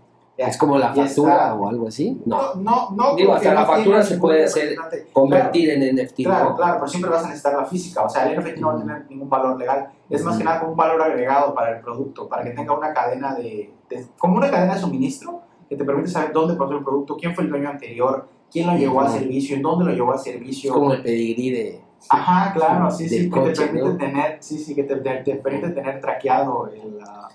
[0.48, 1.54] Es como la factura está.
[1.54, 2.20] o algo así.
[2.24, 3.16] No, No, no, no.
[3.16, 4.74] Digo, hasta la factura se puede hacer
[5.12, 6.22] convertir en NFT.
[6.24, 6.56] Claro, ¿no?
[6.56, 8.02] claro, pero siempre vas a necesitar la física.
[8.04, 9.90] O sea, el NFT no va a tener ningún valor legal.
[10.08, 12.92] Es más que nada como un valor agregado para el producto, para que tenga una
[12.94, 16.82] cadena de, de- como una cadena de suministro que te permite saber dónde pasó el
[16.84, 19.18] producto, quién fue el dueño anterior, quién lo llevó al Ujú.
[19.18, 20.72] servicio, en dónde lo llevó al Es servicio.
[20.72, 21.80] como el pedigrí de...
[22.08, 23.96] Ajá, claro, sí, sí, que coche, te permite ¿no?
[23.98, 27.28] tener, sí, sí, que te, te- te permite tener traqueado el, ah,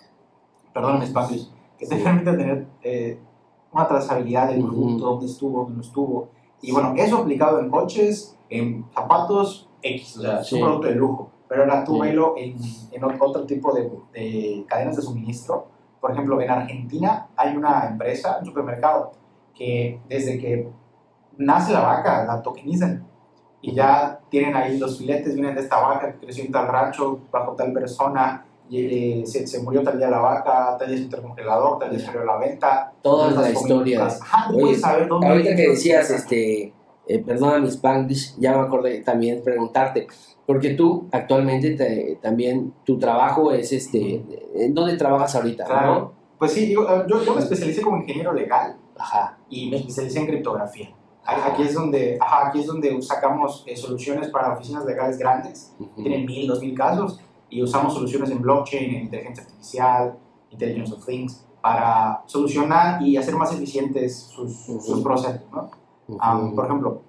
[0.73, 3.19] perdón, mi Spanglish, que te permite tener eh,
[3.71, 6.29] una trazabilidad del producto, dónde estuvo, dónde no estuvo.
[6.61, 10.95] Y bueno, eso aplicado en coches, en zapatos, X, o sea, es un producto de
[10.95, 11.31] lujo.
[11.47, 12.55] Pero ahora tú velo en,
[12.91, 15.67] en otro tipo de, de cadenas de suministro.
[15.99, 19.11] Por ejemplo, en Argentina hay una empresa, un supermercado,
[19.53, 20.69] que desde que
[21.37, 23.05] nace la vaca, la tokenizan.
[23.61, 27.19] Y ya tienen ahí los filetes, vienen de esta vaca que creció en tal rancho,
[27.31, 31.79] bajo tal persona, eh, se, se murió tal día la vaca, tal día se intercongelador,
[31.79, 32.93] tal día salió a la venta.
[33.01, 34.05] Toda Las la historia.
[34.05, 36.73] Ajá, Oye, puedes saber dónde Ahorita que decías, este,
[37.07, 40.07] eh, perdona mi Spanglish, ya me acordé también preguntarte,
[40.47, 44.23] porque tú actualmente te- también tu trabajo es este,
[44.55, 45.65] ¿en dónde trabajas ahorita?
[45.65, 46.13] Claro.
[46.39, 49.01] Pues sí, digo, eh, yo, yo me especialicé como ingeniero legal ¿no?
[49.01, 49.37] Ajá.
[49.49, 50.89] y me especialicé en criptografía.
[51.27, 56.03] Aquí es donde, ajá, aquí es donde sacamos eh, soluciones para oficinas legales grandes Ujú.
[56.03, 60.17] tienen mil, dos mil casos y usamos soluciones en blockchain, en inteligencia artificial,
[60.49, 65.69] intelligence of things, para solucionar y hacer más eficientes sus, sus procesos, ¿no?
[66.19, 67.01] Am, por ejemplo,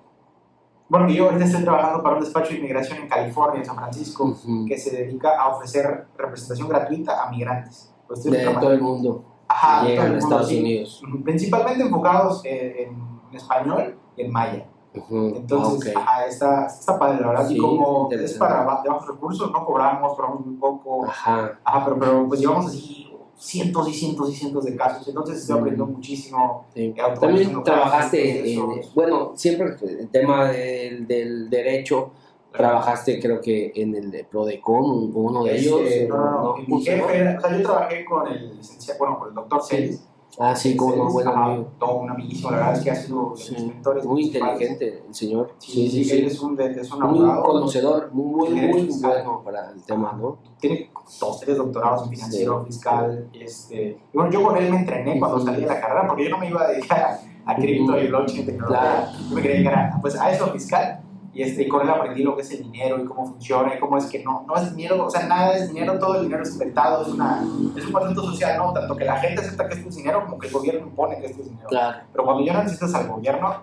[0.88, 4.24] bueno, yo ahorita estoy trabajando para un despacho de inmigración en California, en San Francisco,
[4.24, 4.64] Ujú.
[4.66, 7.92] que se dedica a ofrecer representación gratuita a migrantes.
[8.06, 10.48] Pues de trabajando- todo el mundo Ajá, llegan a Estados.
[10.50, 11.02] Unidos.
[11.24, 12.94] Principalmente enfocados eh, en,
[13.30, 14.66] en español y en maya.
[15.10, 16.06] Entonces, Ah, ok.
[16.08, 17.48] ajá, está, está padre, la verdad.
[17.48, 21.04] Sí, y como es para de bajos recursos, no cobramos, cobramos muy poco.
[21.06, 21.58] Ajá.
[21.64, 23.02] Ajá, pero, pero pues llevamos así
[23.36, 25.06] cientos y cientos y cientos de casos.
[25.06, 26.64] Entonces estoy aprendiendo muchísimo.
[26.74, 26.94] Sí.
[26.96, 32.10] eh, También trabajaste, en, bueno, siempre el tema del, del derecho,
[32.52, 35.80] trabajaste creo que en el de Prodecon, uno de ellos.
[35.84, 36.54] Eh, no, no, no.
[36.66, 37.02] Mi jefe
[37.36, 40.08] o sea, yo trabajé con el licenciado, bueno, con el doctor Celis.
[40.38, 41.72] Ah, sí, como no, buen amigo.
[41.78, 44.04] Todo un amiguísimo, la verdad es que ha sido de mis mentores.
[44.04, 45.54] Muy inteligente el señor.
[45.58, 50.12] Sí, sí, él es un, es un Muy conocedor, muy, muy, bueno para el tema,
[50.12, 50.38] ¿no?
[50.60, 53.30] Tiene dos, tres doctorados en financiero, fiscal.
[53.32, 56.30] Este, y bueno, yo con él me entrené cuando salí de la carrera, porque yo
[56.30, 58.80] no me iba a dedicar a, cripto y blockchain tecnología.
[58.80, 59.18] Claro.
[59.28, 61.00] Yo me quería dedicar a, pues, a eso fiscal.
[61.36, 63.78] Y, este, y con él aprendí lo que es el dinero y cómo funciona y
[63.78, 66.42] cómo es que no, no es dinero, o sea, nada es dinero, todo el dinero
[66.42, 67.46] es inventado, es, una,
[67.76, 68.72] es un concepto social, ¿no?
[68.72, 71.26] Tanto que la gente acepta que esto es dinero como que el gobierno impone que
[71.26, 71.68] esto es dinero.
[71.68, 73.54] Claro, Pero cuando ya no necesitas al gobierno,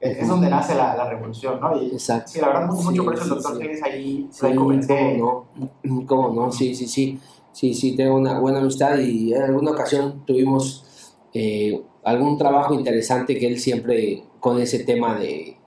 [0.00, 1.80] es, es donde nace la, la revolución, ¿no?
[1.80, 2.32] Y exacto.
[2.32, 3.58] sí, la verdad, mucho, mucho Sí, por eso el doctor sí.
[3.60, 5.18] Pérez ahí Sí, ahí comencé.
[5.20, 5.46] ¿cómo
[5.84, 6.06] no?
[6.06, 6.50] ¿Cómo no?
[6.50, 7.20] Sí, sí, sí.
[7.52, 13.38] Sí, sí, tengo una buena amistad y en alguna ocasión tuvimos eh, algún trabajo interesante
[13.38, 15.57] que él siempre con ese tema de,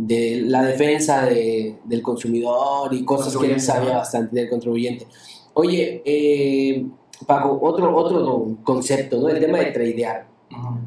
[0.00, 5.06] de la defensa de- del consumidor y cosas que él sabía bastante del contribuyente.
[5.54, 6.86] Oye, eh,
[7.26, 9.28] Paco, otro, otro concepto, ¿no?
[9.28, 10.26] El tema de tradear.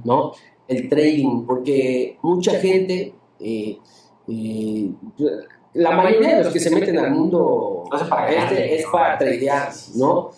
[0.05, 0.31] ¿no?
[0.67, 3.77] El trading, porque mucha gente, eh,
[4.29, 4.89] eh,
[5.73, 7.83] la mayoría de los que se meten al mundo
[8.29, 10.31] este es para tradear, ¿no?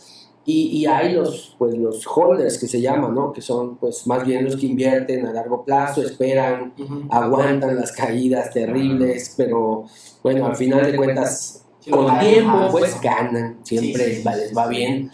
[0.46, 3.32] Y, y hay los, pues, los holders que se llaman, ¿no?
[3.32, 6.74] Que son pues más bien los que invierten a largo plazo, esperan,
[7.10, 9.86] aguantan las caídas terribles, pero
[10.22, 15.10] bueno, al final de cuentas, con tiempo pues ganan, siempre Sí, sí, les va bien,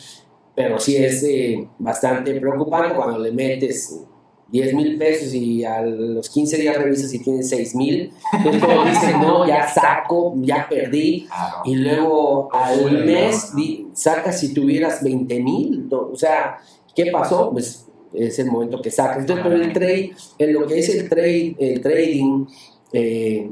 [0.55, 3.99] pero sí es eh, bastante preocupante cuando le metes
[4.51, 8.83] 10 mil pesos y a los 15 días revisas y tienes 6 mil, entonces como
[8.85, 11.27] dices, no, ya saco, ya perdí,
[11.65, 16.57] y luego al mes di- sacas si tuvieras 20 mil, o sea,
[16.95, 17.51] ¿qué pasó?
[17.51, 19.19] Pues es el momento que sacas.
[19.19, 22.45] Entonces, pero el trade, en lo que es el trade, el trading,
[22.93, 23.51] eh,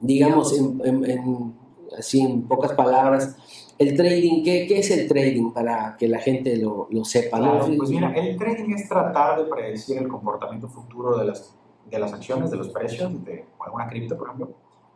[0.00, 1.54] digamos, en, en- en-
[1.98, 3.36] así en pocas palabras,
[3.78, 7.38] el trading, ¿qué, qué es el trading para que la gente lo, lo sepa?
[7.38, 7.52] ¿no?
[7.60, 11.54] Claro, pues mira, el trading es tratar de predecir el comportamiento futuro de las,
[11.88, 14.50] de las acciones, de los precios de alguna cripto, por ejemplo,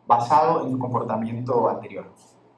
[0.06, 2.06] basado en su comportamiento anterior.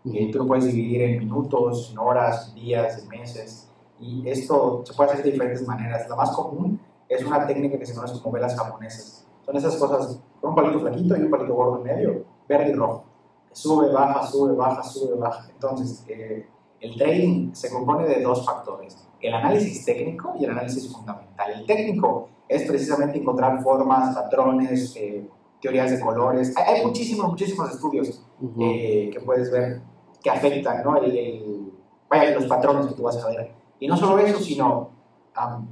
[0.04, 3.70] Y tú lo puedes dividir en minutos, en horas, en días, en meses.
[3.98, 6.08] Y esto se puede hacer de diferentes maneras.
[6.08, 9.26] La más común es una técnica que se conoce como velas japonesas.
[9.46, 12.74] Son esas cosas con un palito flaquito y un palito gordo en medio, verde y
[12.74, 13.04] rojo.
[13.52, 15.48] Sube, baja, sube, baja, sube, baja.
[15.50, 16.46] Entonces, eh,
[16.80, 19.06] el trading se compone de dos factores.
[19.20, 21.52] El análisis técnico y el análisis fundamental.
[21.52, 25.26] El técnico es precisamente encontrar formas, patrones, eh,
[25.62, 26.54] teorías de colores.
[26.58, 28.60] Hay, hay muchísimos, muchísimos estudios Ujú.
[28.62, 29.80] eh, que puedes ver
[30.24, 30.96] que afectan, ¿no?
[30.96, 31.72] El, el-
[32.10, 33.52] vaya, los patrones que tú vas a ver.
[33.78, 34.90] Y no solo eso, sino,
[35.34, 35.68] am,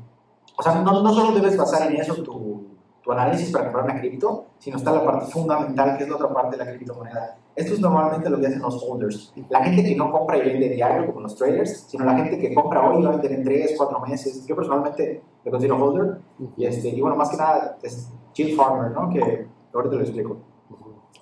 [0.59, 2.67] o sea, no, no solo debes basar en eso tu,
[3.03, 6.29] tu análisis para comprar una cripto, sino está la parte fundamental, que es la otra
[6.33, 7.39] parte de la criptomoneda.
[7.57, 9.33] Esto es normalmente lo que hacen los holders.
[9.49, 12.55] La gente que no compra y vende diario, como los traders, sino la gente que
[12.55, 14.47] compra hoy y va a vender en 3, 4 meses.
[14.47, 16.21] Yo personalmente me considero holder.
[16.57, 19.09] Y, este, y bueno, más que nada, es chill farmer, ¿no?
[19.11, 20.37] Que ahorita te lo explico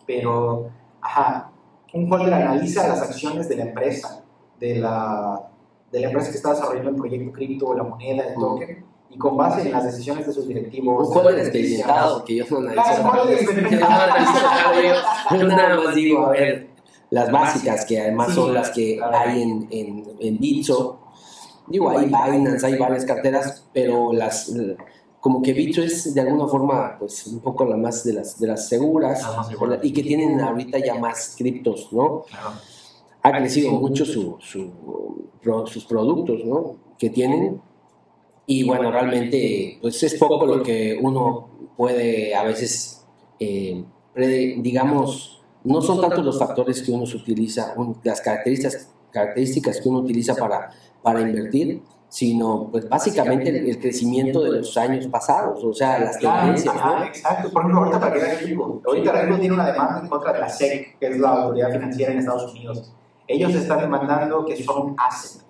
[0.06, 0.68] pero,
[1.00, 1.50] ajá,
[1.92, 4.22] un holder analiza las acciones de la empresa,
[4.58, 5.48] de la,
[5.90, 9.36] de la empresa que está desarrollando el proyecto cripto, la moneda, el token, y con
[9.36, 11.08] base en las decisiones de sus directivos.
[11.08, 12.82] Un joven experimentado, que yo no analizo.
[12.82, 13.08] Claro,
[15.38, 16.68] Yo nada, más digo, a ver,
[17.10, 21.00] las básicas, que además son las que hay en, en, en Bitso.
[21.66, 24.52] Digo, hay Binance, hay varias carteras, pero las
[25.20, 28.46] como que Bitso es de alguna forma pues un poco la más de las de
[28.46, 29.22] las seguras
[29.82, 32.22] y que tienen ahorita ya más criptos, ¿no?
[32.22, 32.52] Claro.
[33.22, 36.76] Ha crecido mucho su, sus productos, ¿no?
[36.98, 37.60] Que tienen
[38.46, 43.06] y bueno, realmente pues es poco lo que uno puede a veces,
[43.38, 50.00] eh, digamos, no son tantos los factores que uno utiliza, las características, características que uno
[50.00, 55.72] utiliza para, para invertir, sino pues básicamente el, el crecimiento de los años pasados, o
[55.72, 57.04] sea, las tendencias, ¿no?
[57.04, 57.50] exacto.
[57.50, 60.40] Por ejemplo, ahorita para que vean Ripple, ahorita Ripple tiene una demanda en contra de
[60.40, 62.92] la SEC, que es la autoridad financiera en Estados Unidos.
[63.28, 65.42] Ellos están demandando que son un asset,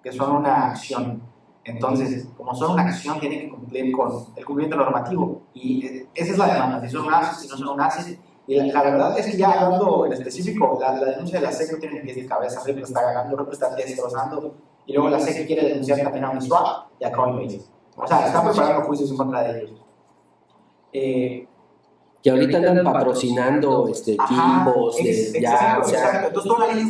[0.00, 1.20] que son una acción.
[1.64, 5.42] Entonces, como son una acción, tienen que cumplir con el cumplimiento normativo.
[5.52, 8.16] Y eh, esa es la demanda, si son un asset, si no son un asset.
[8.46, 11.52] Y la, la verdad es que ya hablando en específico, la, la denuncia de la
[11.52, 12.62] SEC no tiene pies ni cabeza.
[12.64, 14.54] Ripple está ganando, Ripple está destrozando.
[14.86, 17.62] Y luego la SEC quiere denunciar también a Uniswap y a Coinbase.
[17.96, 19.82] O sea, están preparando juicios en contra de ellos.
[20.92, 21.46] Eh,
[22.26, 26.28] que ahorita andan patrocinando este, de, ya, o sea,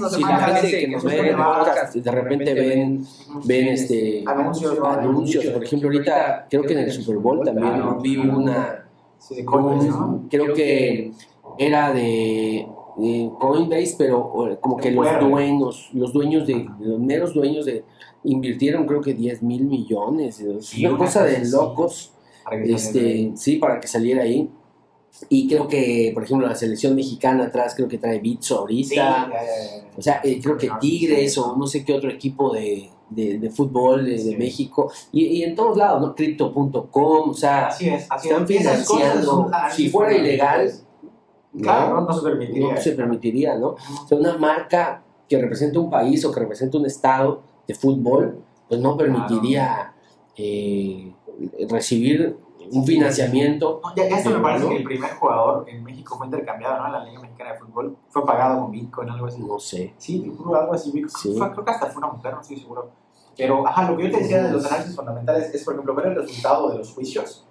[0.09, 3.07] si la gente que nos ve en podcast de repente ven,
[3.45, 8.17] ven este, anuncios, anuncios, por ejemplo, ahorita creo que en el Super Bowl también vi
[8.17, 8.87] una,
[10.31, 11.13] creo que
[11.59, 12.67] era de
[13.39, 17.85] Coinbase, pero como que los dueños, los dueños de, los meros dueños de,
[18.25, 20.43] invirtieron creo que 10 mil millones,
[20.79, 22.13] una cosa de locos,
[22.65, 24.51] este, sí, para que saliera ahí.
[25.31, 29.31] Y creo que, por ejemplo, la selección mexicana atrás creo que trae Bitso ahorita.
[29.97, 34.05] o sea, eh, creo que Tigres o no sé qué otro equipo de, de, fútbol
[34.05, 34.93] de, México.
[35.13, 36.15] Y, en todos lados, ¿no?
[36.15, 39.51] Crypto.com, o sea, están financiando.
[39.73, 40.71] Si fuera ilegal,
[41.61, 42.75] claro, no, se permitiría.
[42.75, 43.69] No se permitiría, ¿no?
[43.69, 48.43] O sea, una marca que representa un país o que representa un estado de fútbol,
[48.69, 49.93] pues no permitiría
[50.37, 51.13] eh,
[51.69, 52.37] recibir
[52.71, 53.81] un financiamiento.
[53.97, 56.87] ya, ya esto me parece que el primer jugador en México fue intercambiado, ¿no?
[56.87, 57.97] En la Liga Mexicana de Fútbol.
[58.09, 59.43] Fue pagado con Bitcoin, algo así.
[59.43, 59.95] No sé.
[59.99, 60.91] Sí, algo así.
[60.93, 62.91] creo que hasta fue una mujer, no estoy seguro.
[63.37, 66.07] Pero, ajá, lo que yo te decía de los análisis fundamentales es, por ejemplo, ver
[66.07, 67.47] el resultado de los juicios.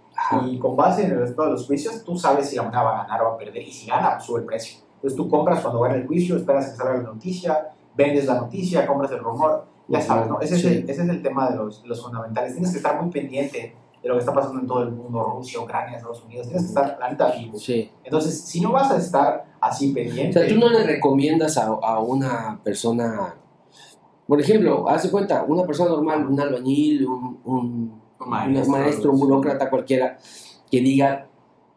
[0.47, 2.99] Y con base en el resultado de los juicios, tú sabes si la moneda va
[2.99, 3.62] a ganar o va a perder.
[3.62, 4.80] Y si gana, pues sube el precio.
[4.95, 8.88] Entonces tú compras cuando gana el juicio, esperas que salga la noticia, vendes la noticia,
[8.88, 9.65] compras el rumor.
[9.88, 10.41] Ya sabes, ¿no?
[10.41, 12.54] Ese, es, el, ese es el tema de los, los fundamentales.
[12.54, 15.60] Tienes que estar muy pendiente de lo que está pasando en todo el mundo, Rusia,
[15.60, 17.58] Ucrania, Estados Unidos, tienes que estar planeta vivo.
[17.58, 17.91] Sí.
[18.04, 20.39] Entonces, si no vas a estar así pendiente...
[20.39, 23.36] O sea, tú no le recomiendas a, a una persona,
[24.28, 30.18] por ejemplo, hace cuenta, una persona normal, un albañil, un, un, maestro, un burócrata cualquiera,
[30.72, 31.28] que diga,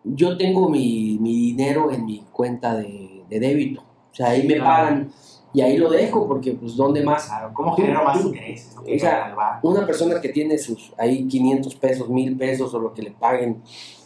[0.04, 4.56] yo tengo mi, mi dinero en mi cuenta de, de débito, o sea, ahí me
[4.56, 5.10] pagan
[5.52, 9.34] y ahí lo dejo porque pues dónde más claro, cómo genera más intereses o sea
[9.62, 13.62] una persona que tiene sus ahí 500 pesos 1000 pesos o lo que le paguen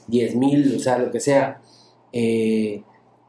[0.07, 1.61] 10 mil o sea lo que sea
[2.13, 2.83] eh,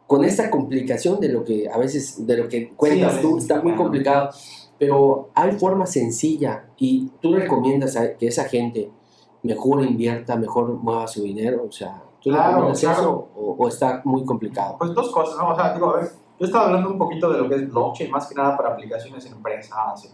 [0.05, 3.75] con esta complicación de lo que a veces de lo que cuentas tú está muy
[3.75, 4.29] complicado
[4.77, 8.91] pero hay forma sencilla y tú recomiendas que esa gente
[9.43, 14.25] mejor invierta mejor mueva su dinero o sea tú recomiendas eso o, o, está muy
[14.25, 17.31] complicado pues dos cosas no o sea digo a ver yo estaba hablando un poquito
[17.31, 20.11] de lo que es blockchain, más que nada para aplicaciones en empresas, en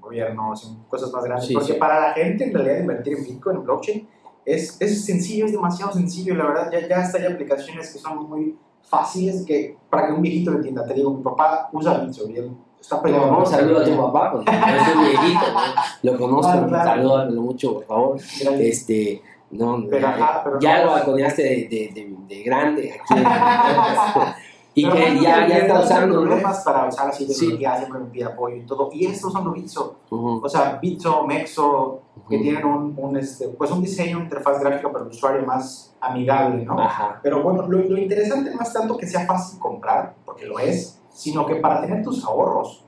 [0.00, 1.52] gobiernos, en cosas más grandes.
[1.52, 4.08] porque para la gente, en realidad, invertir en Bitcoin, en blockchain,
[4.44, 6.34] es, es sencillo, es demasiado sencillo.
[6.34, 10.22] La verdad, ya, ya hasta hay aplicaciones que son muy fáciles que para que un
[10.22, 10.84] viejito lo entienda.
[10.86, 13.30] Te digo, mi papá usa Bitcoin está peleando.
[13.30, 16.10] Vamos, saludo a tu papá, porque es un viejito, ¿no?
[16.10, 16.90] lo conozco, claro, claro.
[16.90, 18.16] salúdalo mucho, por favor.
[18.58, 23.14] Este, no, pero, ya, pero ya lo balconeaste de, de, de, de, grande aquí.
[24.74, 26.20] y que ya, ya está usando.
[26.20, 27.78] problemas para usar así tecnología, sí.
[27.78, 28.90] siempre me pide apoyo y todo.
[28.92, 29.96] Y estos son los Bitso.
[30.10, 35.04] O sea, Bitso, Mexo, que tienen un, un, este, pues un diseño, interfaz gráfica para
[35.04, 36.78] el usuario más amigable, ¿no?
[36.78, 37.18] Ajá.
[37.22, 40.97] Pero bueno, lo, lo, interesante no es tanto que sea fácil comprar, porque lo es,
[41.18, 42.84] sino que para tener tus ahorros,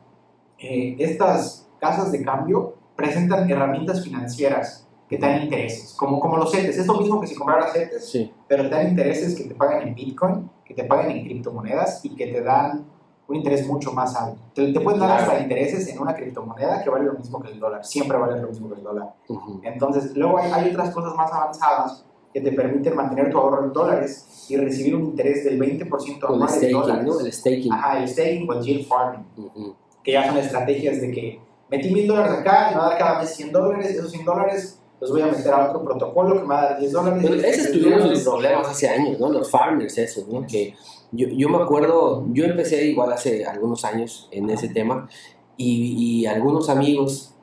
[0.56, 6.52] eh, estas casas de cambio presentan herramientas financieras que te dan intereses, como, como los
[6.52, 6.78] CETES.
[6.78, 8.32] Es lo mismo que si compraras CETES, sí.
[8.46, 12.14] pero te dan intereses que te pagan en Bitcoin, que te pagan en criptomonedas y
[12.14, 12.86] que te dan
[13.26, 14.38] un interés mucho más alto.
[14.54, 17.58] Te, te pueden dar hasta intereses en una criptomoneda que vale lo mismo que el
[17.58, 19.12] dólar, siempre vale lo mismo que el dólar.
[19.26, 19.60] Uh -huh.
[19.64, 23.72] Entonces, luego hay, hay, otras cosas más avanzadas que te permiten mantener tu ahorro en
[23.72, 27.04] dólares y recibir un interés del 20% anual el staking, dólares.
[27.06, 27.20] ¿no?
[27.20, 27.72] El staking.
[27.72, 29.74] Ajá, el staking o el yield farming, uh -huh.
[30.02, 31.40] que ya son estrategias de que
[31.70, 34.24] metí mil dólares acá y me va a dar cada mes 100 dólares, esos 100
[34.24, 37.20] dólares los voy a meter a otro protocolo que me va a dar 10 dólares.
[37.22, 39.30] Pero esos tuvieron sus problemas hace años, ¿no?
[39.30, 40.46] Los farmers, esos, ¿no?
[40.46, 40.74] Que
[41.12, 45.08] yo, yo me acuerdo, yo empecé igual hace algunos años en ese tema
[45.56, 47.34] y, y algunos amigos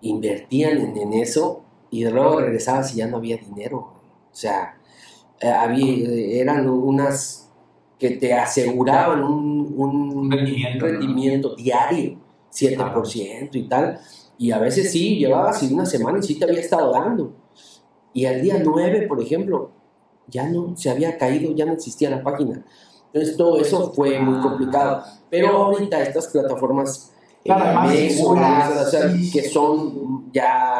[0.00, 3.95] invertían en, en, eso y luego regresabas y ya no había dinero.
[4.36, 4.76] O sea,
[5.40, 7.50] eh, había, eran unas
[7.98, 12.18] que te aseguraban un, un rendimiento, rendimiento diario,
[12.52, 13.98] 7% y tal
[14.38, 17.32] y a veces sí, llevabas una semana y sí te había estado dando.
[18.12, 19.70] Y al día 9, por ejemplo,
[20.26, 22.62] ya no se había caído, ya no existía la página.
[23.12, 25.02] Entonces todo eso fue muy complicado.
[25.30, 27.12] Pero ahorita estas plataformas
[27.44, 30.75] eh, seguras, o sea, que son ya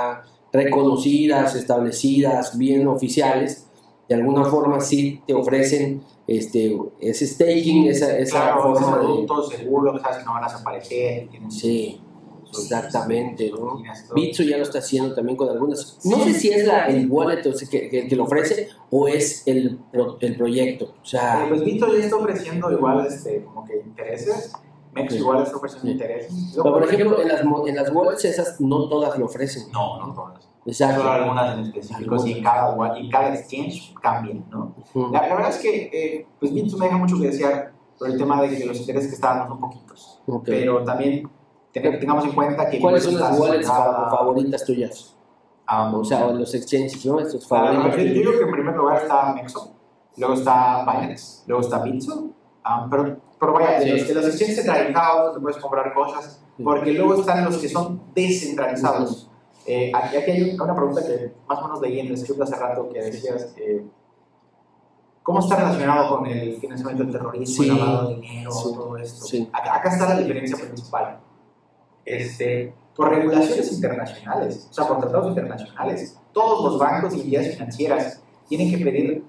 [0.57, 3.67] reconocidas, establecidas, bien oficiales,
[4.09, 9.57] de alguna forma sí te ofrecen este, ese staking, esa, esa claro, forma productos de...
[9.59, 11.29] seguros, sabes que no van a desaparecer.
[11.49, 12.01] Sí.
[12.49, 13.83] Exactamente, ¿no?
[14.15, 15.99] Bitso ya lo está haciendo también con algunas.
[16.05, 19.79] No sé si es la, el wallet que, que, que, lo ofrece o es el,
[20.21, 20.95] el proyecto.
[21.03, 24.53] O sea, eh, pues Bitso ya está ofreciendo igual este, como que intereses.
[24.95, 25.19] Mex sí.
[25.19, 25.93] igual está ofreciendo sí.
[25.93, 26.33] intereses.
[26.55, 29.71] Pero, por ejemplo, en las, en las wallets esas no todas lo ofrecen.
[29.73, 30.49] No, no todas.
[30.67, 31.01] Exacto.
[31.03, 34.75] Solo algunas en específico, y cada, y cada exchange cambian, ¿no?
[34.95, 35.13] Ujú.
[35.13, 38.19] La, la verdad es que, eh, pues Bitso me deja mucho que desear por el
[38.19, 40.21] tema de que los intereses que está dando son poquitos.
[40.27, 40.43] Ok.
[40.45, 41.31] Pero también
[41.73, 42.81] ten- tengamos en cuenta que...
[42.81, 45.17] ¿Cuáles son las wallets favoritas tuyas?
[45.67, 47.19] a- O sea, los exchanges, ¿no?
[47.21, 47.85] Estos favoritos.
[47.85, 48.15] yo tuyos.
[48.15, 49.73] digo que en primer lugar está Nexo,
[50.17, 52.31] luego está Binance, luego está Bitso,
[52.65, 53.91] ah, pero, pero vaya, de Sí.
[53.99, 58.01] los, de los exchanges centralizados te puedes comprar cosas, porque luego están los que son
[58.15, 59.26] descentralizados.
[59.67, 62.57] Eh, aquí, aquí hay una pregunta que más o menos leí en el script hace
[62.57, 63.85] rato que decías, eh,
[65.23, 67.69] ¿cómo está relacionado con el financiamiento del terrorismo, Sí.
[67.71, 68.75] el lavado de dinero, Sí.
[68.75, 69.25] todo esto?
[69.25, 69.51] Sí.
[69.53, 71.19] Acá, acá está la diferencia principal.
[72.05, 78.23] Este, por regulaciones internacionales, o sea, por tratados internacionales, todos los bancos y entidades financieras
[78.49, 79.25] tienen que pedir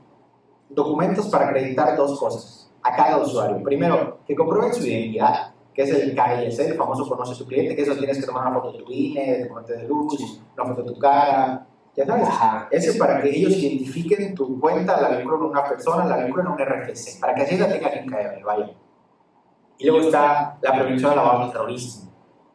[0.69, 3.61] documentos para acreditar dos cosas a cada usuario.
[3.63, 7.83] Primero, que comprueben su identidad, que es el KIS, el famoso conoce tu cliente, que
[7.83, 10.81] eso tienes que tomar una foto de tu INE, de tu de luz, una foto
[10.81, 12.27] de tu cara, ya sabes.
[12.27, 12.67] Ajá.
[12.71, 16.53] Ese para que ellos identifiquen tu cuenta, la vinculan a una persona, la vinculan a
[16.53, 18.71] un RFC, para que así la tengan caer, vaya.
[19.77, 22.11] Y luego está la prevención del lavado terrorismo.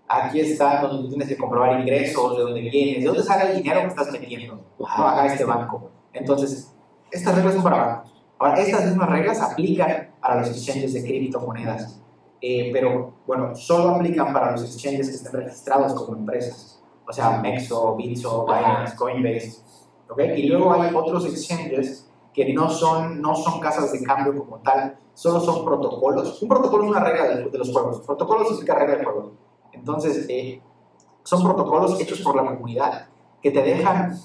[0.09, 3.83] Aquí está donde tienes que comprobar ingresos, de dónde vienes, de dónde sale el dinero
[3.83, 4.61] que estás metiendo.
[4.81, 5.93] No haga este banco.
[6.13, 6.75] Entonces,
[7.13, 8.13] estas reglas son para bancos.
[8.37, 12.02] Ahora, estas mismas reglas aplican para los exchanges de criptomonedas.
[12.45, 16.83] Eh, pero, bueno, solo aplican para los exchanges que estén registrados como empresas.
[17.09, 19.63] O sea, Mexo, Bitso, Binance, Coinbase.
[20.09, 20.21] ¿ok?
[20.37, 24.99] Y luego hay otros exchanges que no son, no son casas de cambio como tal,
[25.15, 26.43] solo son protocolos.
[26.43, 28.01] Un protocolo es una regla de, de los juegos.
[28.01, 29.33] Protocolos significa regla del juego.
[29.73, 30.61] Entonces, eh,
[31.23, 33.07] son protocolos hechos por la comunidad
[33.41, 34.19] que te dejan,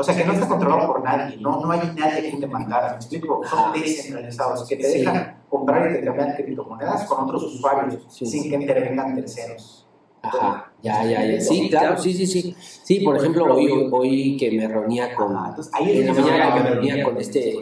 [0.00, 2.90] o sea, que no está controlado por nadie, no, no hay nadie a quien demandar,
[2.90, 3.42] ¿me explico?
[3.48, 8.26] Son descentralizados, que te dejan comprar y intercambiar criptomonedas con otros usuarios Sí.
[8.26, 9.86] sin que intervengan terceros.
[10.22, 11.40] Ajá, ya, ya, ya.
[11.40, 12.54] Sí, claro, sí, sí, sí.
[12.60, 16.14] Sí, por ejemplo, hoy, hoy que me reunía con, Ah, entonces, ahí es en la
[16.22, 17.56] mañana que me reunía con este,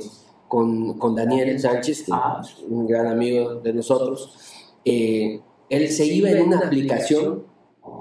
[0.49, 4.37] con, con Daniel Sánchez, que es un gran amigo de nosotros,
[4.85, 7.45] eh, él se iba en una aplicación,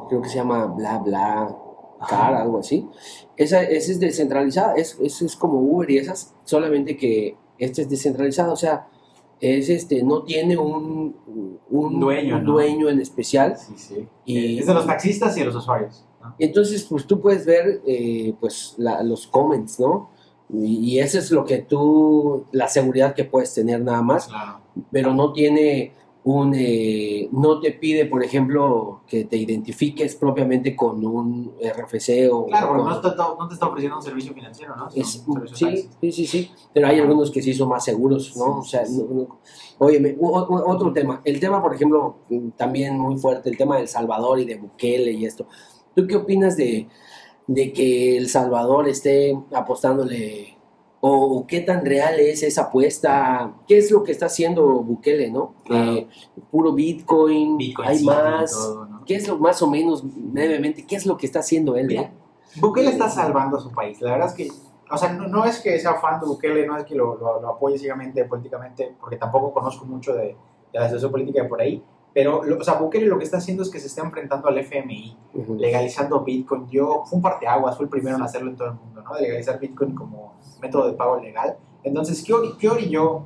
[0.09, 1.55] creo que se llama Bla Bla
[2.07, 2.87] Car, algo así.
[3.35, 7.89] Esa, esa es descentralizada, es, es, es como Uber y esas, solamente que esta es
[7.89, 8.87] descentralizada, o sea,
[9.39, 11.15] es este, no tiene un,
[11.69, 12.51] un Dueño, un ¿no?
[12.53, 13.55] dueño en especial.
[13.57, 14.07] Sí, sí.
[14.25, 16.05] Y- es de los taxistas y de los usuarios.
[16.21, 16.35] ¿no?
[16.39, 20.09] Entonces, pues tú puedes ver eh, pues la- los comments, ¿no?
[20.51, 24.61] Y, y eso es lo que tú, la seguridad que puedes tener nada más, Claro.
[24.91, 25.93] pero no tiene
[26.29, 32.47] un, eh, no te pide, por ejemplo, que te identifiques propiamente con un RFC o...
[32.47, 34.89] Claro, porque con- no, está- no te está ofreciendo un servicio financiero, ¿no?
[34.93, 38.57] Es- un sí, sí, sí, sí, pero hay algunos que sí son más seguros, ¿no?
[38.59, 39.39] O sea, no- no-
[39.77, 42.17] óyeme, otro tema, el tema, por ejemplo,
[42.57, 45.47] también muy fuerte, el tema del Salvador y de Bukele y esto.
[45.95, 46.89] ¿Tú qué opinas de,
[47.47, 50.56] de que El Salvador esté apostándole
[50.99, 53.53] o, qué tan real es esa apuesta?
[53.67, 55.53] ¿Qué es lo que está haciendo Bukele, no?
[55.65, 55.91] Claro.
[55.93, 56.07] Eh,
[56.51, 58.51] puro Bitcoin, Bitcoin hay más.
[58.51, 59.05] todo, ¿no?
[59.05, 61.87] ¿Qué es lo más o menos, brevemente, qué es lo que está haciendo él?
[61.87, 62.11] Mira?
[62.59, 64.01] Bukele está salvando a su país.
[64.01, 64.47] La verdad es que,
[64.89, 67.41] o sea, no, no es que sea fan de Bukele, no es que lo, lo,
[67.41, 70.23] lo apoye ciegamente políticamente, porque tampoco conozco mucho de,
[70.73, 71.83] de la situación política de por ahí.
[72.13, 74.57] Pero, lo- o sea, Bukele lo que está haciendo es que se está enfrentando al
[74.57, 75.15] FMI,
[75.59, 76.67] legalizando Bitcoin.
[76.67, 79.15] Yo, fue un parteaguas, fue el primero en hacerlo en todo el mundo, ¿no?
[79.15, 81.57] De legalizar Bitcoin como método de pago legal.
[81.83, 83.23] Entonces, Kiori y yo,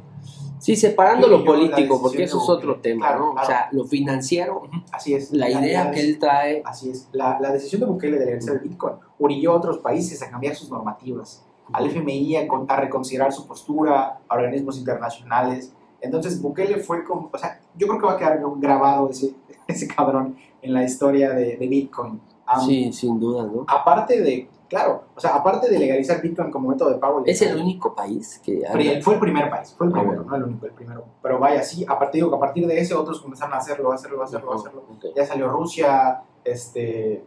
[0.59, 2.57] Sí, separando lo la político, porque eso es Bukele.
[2.71, 3.31] otro tema, Claro, ¿no?
[3.31, 3.43] claro.
[3.43, 4.61] O sea, lo financiero,
[4.91, 5.31] así es.
[5.31, 6.61] la idea la- que él trae.
[6.63, 7.09] Así es.
[7.13, 10.53] La, la decisión de Bukele de legalizar el Bitcoin orilló a otros países a cambiar
[10.55, 15.73] sus normativas, al FMI a, a reconsiderar su postura, a organismos internacionales.
[15.99, 19.33] Entonces Bukele fue como, o sea, yo creo que va a quedar grabado ese,
[19.67, 22.21] ese cabrón en la historia de, de Bitcoin.
[22.45, 23.65] Am, Sí, sin duda, ¿no?
[23.67, 27.41] Aparte de, claro, o sea, aparte de legalizar Bitcoin como método de pago legal, Es
[27.41, 28.63] el único país que...
[29.03, 30.29] Fue el primer país, fue el Ah, primero, bueno.
[30.31, 31.03] no el único, el primero.
[31.21, 34.21] Pero vaya, sí, a partir, a partir de ese otros comenzaron a hacerlo, a hacerlo,
[34.21, 34.83] a hacerlo, a hacerlo.
[35.13, 37.25] Ya salió Rusia, este.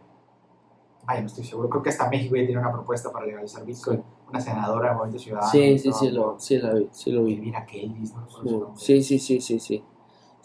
[1.05, 1.69] Ay, no estoy seguro.
[1.69, 4.03] Creo que hasta México ya tiene una propuesta para legalizar Bitcoin.
[4.27, 5.51] Una senadora de Movimiento Ciudadano.
[5.51, 7.35] Sí, sí, sí, lo, sí, la vi, sí lo vi.
[7.35, 8.11] Elvira Kelly,
[8.43, 8.75] ¿no?
[8.75, 9.83] Sí, sí, sí, sí, sí.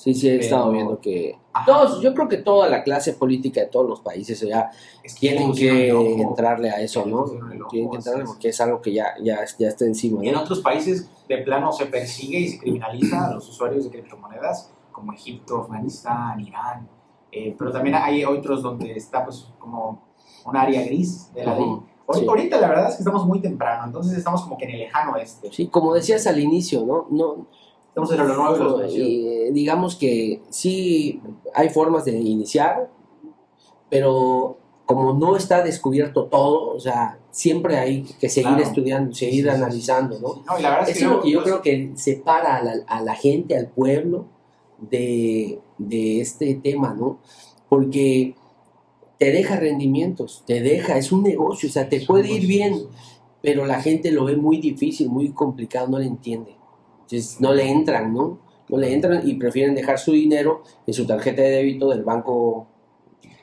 [0.01, 1.37] Sí, sí, he Pero- estado viendo que...
[1.53, 1.67] Ajá.
[1.67, 4.71] Todos, yo creo que toda la clase política de todos los países ya
[5.03, 6.23] Es que tienen que el ojo.
[6.31, 7.19] entrarle a eso, ¿no?
[7.23, 7.35] ojo,
[7.69, 10.25] Tienen que entrarle porque es algo que ya, ya, ya está encima.
[10.25, 10.41] Y en ¿no?
[10.41, 15.13] otros países, de plano, se persigue y se criminaliza a los usuarios de criptomonedas, como
[15.13, 16.89] Egipto, Afganistán, Irán.
[17.31, 20.01] Eh, pero también hay otros donde está, pues, como
[20.47, 21.77] un área gris de la ley.
[22.15, 22.27] Sí.
[22.27, 25.17] ahorita la verdad es que estamos muy temprano, entonces estamos como que en el lejano
[25.17, 25.53] este.
[25.53, 27.07] Sí, como decías al inicio, ¿no?
[27.11, 27.47] no
[27.91, 29.07] Estamos en lo nuevo y lo desconocido.
[29.07, 31.21] eh, digamos que sí
[31.55, 32.91] hay formas de iniciar,
[33.89, 38.63] pero como no está descubierto todo, o sea, siempre hay que seguir Claro.
[38.65, 40.35] estudiando, seguir Sí, analizando, ¿no?
[40.35, 40.41] sí.
[40.49, 43.01] No, y la verdad es es lo que yo creo que separa a la, a
[43.03, 44.27] la gente, al pueblo,
[44.81, 47.19] de, de este tema, ¿no?
[47.69, 48.35] Porque
[49.19, 52.75] te deja rendimientos, te deja, es un negocio, o sea, te puede ir bien,
[53.43, 56.57] pero la gente lo ve muy difícil, muy complicado, no le entiende.
[57.11, 58.39] Entonces no le entran, ¿no?
[58.69, 62.69] No le entran y prefieren dejar su dinero en su tarjeta de débito del banco.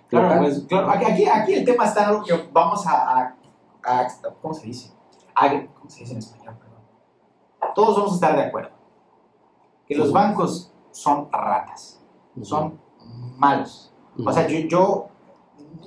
[0.07, 0.89] Claro, pues, claro.
[0.89, 3.37] Aquí, el tema está en algo que vamos a, a-
[3.83, 4.07] a-
[4.41, 4.91] ¿Cómo se dice?
[5.35, 6.55] A- ¿Cómo se dice en español?
[6.57, 7.73] Perdón.
[7.75, 8.69] Todos vamos a estar de acuerdo.
[9.85, 12.01] Que los bancos son ratas,
[12.41, 12.79] son
[13.37, 13.93] malos.
[14.25, 15.07] O sea, yo, yo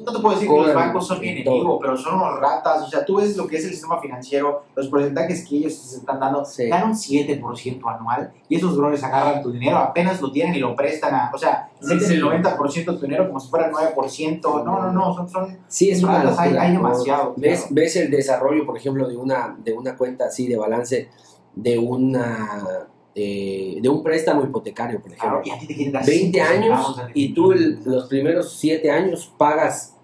[0.05, 2.82] no te puedo decir que los bancos son mi en enemigo, pero son unos ratas.
[2.82, 5.97] O sea, tú ves lo que es el sistema financiero, los porcentajes que ellos se
[5.99, 6.68] están dando, Sí.
[6.68, 10.74] dan un 7% anual y esos brothers agarran tu dinero, apenas lo tienen y lo
[10.76, 11.30] prestan a.
[11.34, 12.14] O sea, Sí, meten sí.
[12.14, 14.64] el 90% de tu dinero como si fuera el 9%.
[14.64, 15.28] No, no, no, son.
[15.28, 16.78] son Sí, es una ratas, hay- locura, hay ¿no?
[16.82, 17.74] demasiado, ¿Ves, claro.
[17.74, 21.09] ves el desarrollo, por ejemplo, de una, de una cuenta así de balance,
[21.55, 25.40] de una eh, de un préstamo hipotecario, por ejemplo.
[25.40, 28.52] claro, y a ti te quieren dar 20 cinco años y tú el- los primeros
[28.58, 29.96] 7 años pagas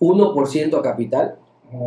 [0.00, 1.38] 1% a capital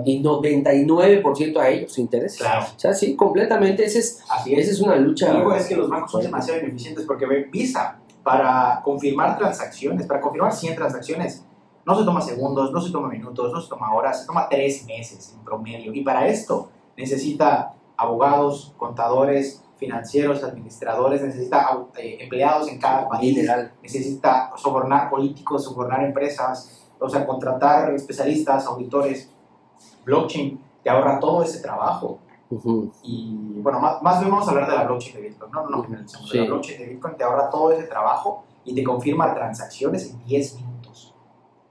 [0.05, 2.39] y 99% a ellos intereses.
[2.39, 4.59] Claro, O sea, sí, completamente, ese es, así es.
[4.67, 5.33] esa es una lucha.
[5.33, 10.53] Luego es que los bancos son demasiado ineficientes porque Visa para confirmar transacciones, para confirmar
[10.53, 11.43] 100 transacciones,
[11.85, 14.85] no se toma segundos, no se toma minutos, no se toma horas, se toma tres
[14.85, 15.91] meses en promedio.
[15.93, 23.35] Y para esto necesita abogados, contadores, financieros, administradores, necesita eh, empleados en cada país,
[23.81, 29.31] necesita sobornar políticos, sobornar empresas, o sea, contratar especialistas, auditores.
[30.05, 32.19] Blockchain te ahorra todo ese trabajo.
[33.01, 35.51] Y bueno, más, más vamos a hablar de la blockchain de Bitcoin.
[35.51, 36.29] No, no, no, finalicemos.
[36.29, 36.37] Sí.
[36.37, 40.55] La blockchain de Bitcoin te ahorra todo ese trabajo y te confirma transacciones en 10
[40.57, 41.15] minutos.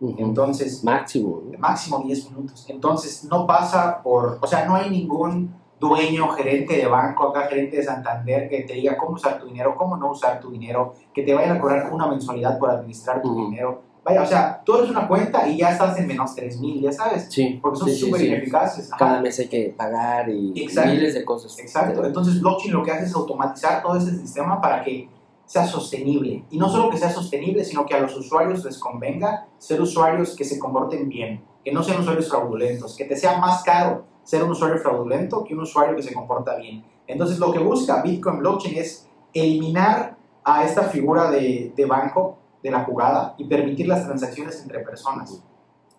[0.01, 1.43] Entonces, Máximo.
[1.59, 2.67] máximo 10 minutos.
[2.69, 7.79] Entonces, no pasa por, o sea, no hay ningún dueño, gerente de banco, acá gerente
[7.79, 11.23] de Santander que te diga cómo usar tu dinero, cómo no usar tu dinero, que
[11.23, 13.83] te vayan a cobrar una mensualidad por administrar tu dinero.
[14.05, 16.93] Vaya, o sea, tú eres una cuenta y ya estás en menos 3 mil, ya
[16.93, 18.27] sabes, Sí, porque son sí, súper sí.
[18.29, 18.91] ineficaces.
[18.99, 20.91] Cada mes hay que pagar y Exacto.
[20.91, 21.59] miles de cosas.
[21.59, 22.05] Exacto.
[22.05, 25.09] Entonces, blockchain lo que hace es automatizar todo ese sistema para que
[25.45, 26.45] sea sostenible.
[26.51, 30.35] Y no solo que sea sostenible, sino que a los usuarios les convenga ser usuarios
[30.37, 34.45] que se comporten bien, que no sean usuarios fraudulentos, que te sea más caro ser
[34.45, 36.85] un usuario fraudulento que un usuario que se comporta bien.
[37.09, 42.71] Entonces, lo que busca Bitcoin Blockchain es eliminar a esta figura de, de banco de
[42.71, 45.43] la jugada y permitir las transacciones entre personas.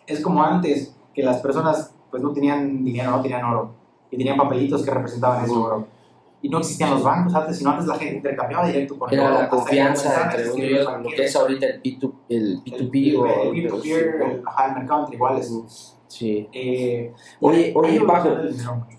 [0.07, 3.73] Es como antes que las personas pues no tenían dinero, no tenían oro
[4.09, 5.87] y tenían papelitos que representaban ese oro.
[6.41, 9.49] Y no existían los bancos antes, sino antes la gente intercambiaba directo con Era la
[9.49, 13.25] confianza entre uno y otro, lo que es ahorita el P2, el El- P2P o
[13.27, 15.97] el peer-to-peer, el, ajá, el mercado entre iguales.
[16.11, 16.47] Sí.
[16.51, 18.29] Eh, Oye, oye, Paco.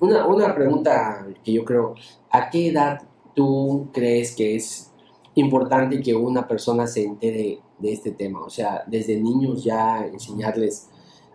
[0.00, 1.94] Una, una pregunta que yo creo,
[2.30, 3.02] ¿a qué edad
[3.34, 4.90] tú crees que es
[5.34, 8.40] importante que una persona se entere de este tema?
[8.42, 10.88] O sea, desde niños ya enseñarles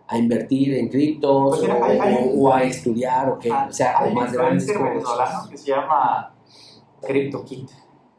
[0.08, 3.98] a invertir en criptos Pues mira, o, hay- o a estudiar o qué, o sea,
[4.00, 4.66] Hay o más grandes.
[4.66, 6.34] venezolano que se llama
[7.06, 7.70] CryptoKit.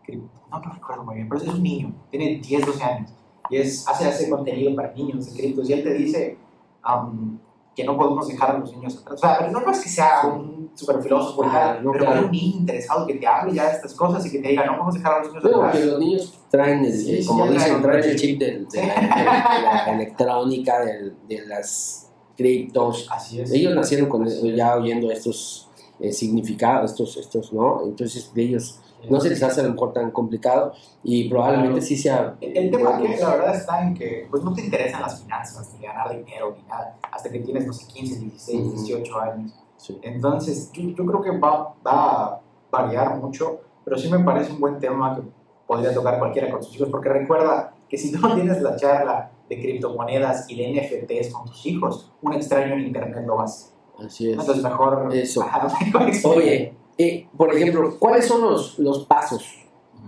[0.06, 3.12] Crypto- No, no recuerdo muy bien, pero es un niño, tiene 10, 12 años.
[3.50, 5.68] Y es, hace, hace contenido para niños de criptos.
[5.70, 6.38] Y él te dice
[6.84, 7.39] am,
[7.80, 9.16] que no podemos dejar a los niños atrás.
[9.16, 12.20] O sea, pero no es que sea un super filósofo, Ah, no, pero claro.
[12.20, 14.66] hay un niño interesado que te hable ya de estas cosas y que te diga,
[14.66, 15.78] no podemos dejar a los niños Bueno, atrás.
[15.80, 19.86] que los niños traen, el, Sí, como dicen, traen el chip de, la, de la
[19.96, 23.08] electrónica, de, las criptos.
[23.12, 23.52] Así es.
[23.52, 24.42] Ellos nacieron con es.
[24.44, 25.70] ya oyendo estos
[26.00, 27.82] eh, significados, estos, estos, ¿no?
[27.86, 30.74] Entonces de ellos no se les hace a lo mejor tan complicado
[31.04, 32.36] y probablemente sí sea...
[32.42, 35.74] El, el tema aquí, la verdad, está en que pues, no te interesan las finanzas,
[35.74, 38.72] ni ganar dinero, ni nada, hasta que tienes, no sé, 15, 16, Ujú.
[38.72, 39.54] 18 años.
[39.78, 39.98] Sí.
[40.02, 42.42] Entonces, yo, yo creo que va, va a
[42.72, 45.22] variar mucho, pero sí me parece un buen tema que
[45.66, 49.60] podría tocar cualquiera con sus hijos, porque recuerda que si no tienes la charla de
[49.60, 53.74] criptomonedas y de NFTs con tus hijos, un extraño en internet lo vas.
[54.04, 54.40] Así es.
[54.40, 55.10] Entonces, mejor.
[55.14, 55.44] Eso.
[55.44, 59.46] Ajá, mejor Oye, eh, por ejemplo, ¿cuáles son los, los pasos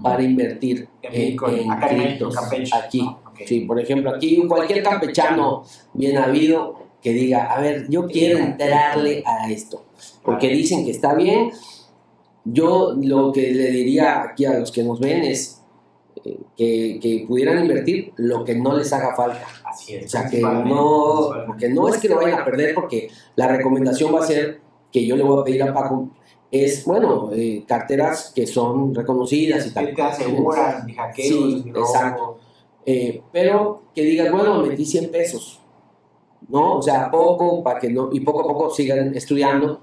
[0.03, 2.35] para invertir en en, Bitcoin, en acá criptos
[2.73, 3.09] aquí?
[3.45, 5.63] Sí, por ejemplo, aquí cualquier campechano
[5.93, 9.85] bien habido que diga, a ver, yo quiero entrarle a esto,
[10.21, 11.51] porque dicen que está bien.
[12.43, 15.61] Yo lo que le diría aquí a los que nos ven es
[16.25, 19.45] eh, que, que pudieran invertir lo que no les haga falta.
[19.63, 20.07] Así es.
[20.07, 24.13] O sea, que no, porque no es que lo vayan a perder, porque la recomendación
[24.13, 24.59] va a ser
[24.91, 26.09] que yo le voy a pedir a Paco,
[26.51, 29.87] es, bueno, eh, carteras que son reconocidas y tal.
[29.87, 31.85] Que te aseguran, ni hackeos, Sí, ni robo.
[31.85, 32.37] exacto.
[32.85, 35.57] Eh, pero que digas, bueno, metí 100 pesos.
[36.49, 36.77] ¿no?
[36.79, 39.79] O sea, poco para que no, y poco a poco sigan estudiando.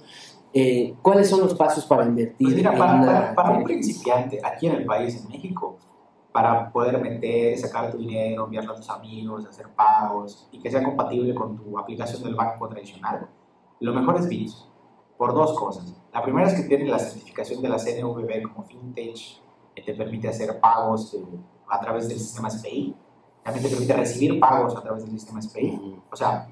[0.52, 3.64] Eh, ¿Cuáles son los pasos para invertir Pues mira, en para, una- para- para un
[3.64, 5.76] principiante aquí en el país, en México,
[6.32, 10.82] para poder meter, sacar tu dinero, enviarlo a tus amigos, hacer pagos y que sea
[10.82, 13.28] compatible con tu aplicación del banco tradicional,
[13.80, 14.68] lo mejor es Bitso,
[15.16, 15.94] por dos cosas.
[16.18, 19.40] La primera es que tiene la certificación de la CNVB como Vintage,
[19.72, 21.24] que te permite hacer pagos eh,
[21.68, 22.92] a través del sistema SPAY,
[23.44, 25.38] también te permite recibir pagos a través del sistema.
[25.38, 26.02] Ujú.
[26.10, 26.48] O sea,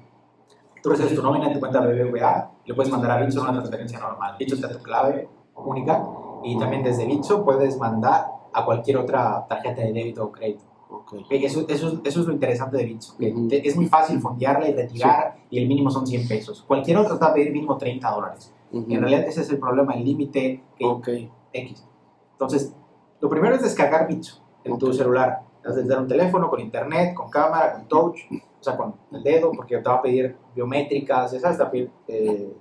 [0.81, 3.99] tú recibes tu nómina en tu cuenta BBVA, le puedes mandar a Bitso una transferencia
[3.99, 4.37] normal.
[4.39, 6.01] Bitso da tu clave única
[6.45, 10.63] y también desde Bitso puedes mandar a cualquier otra tarjeta de débito o crédito.
[10.89, 11.13] Ok.
[11.29, 14.73] Eh, Eso, eso, eso es lo interesante de Bitso, que es muy fácil fondearla y
[14.73, 16.63] retirar y el mínimo son 100 pesos.
[16.65, 18.53] Cualquier otro te va a pedir mínimo 30 dólares.
[18.71, 18.85] Ujú.
[18.91, 21.07] En realidad ese es el problema, el límite que Ok.
[21.53, 21.85] X.
[22.33, 22.73] Entonces,
[23.19, 24.93] lo primero es descargar Bitso en tu Ok.
[24.93, 25.41] celular.
[25.65, 29.23] Has de tener un teléfono con internet, con cámara, con touch, o sea, con el
[29.23, 32.53] dedo, porque te va a pedir biométricas, a pedir eh,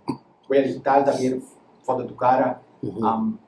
[0.48, 1.42] huella digital, pedir
[1.84, 2.62] foto de tu cara.
[2.82, 3.04] Ujú.
[3.06, 3.38] am,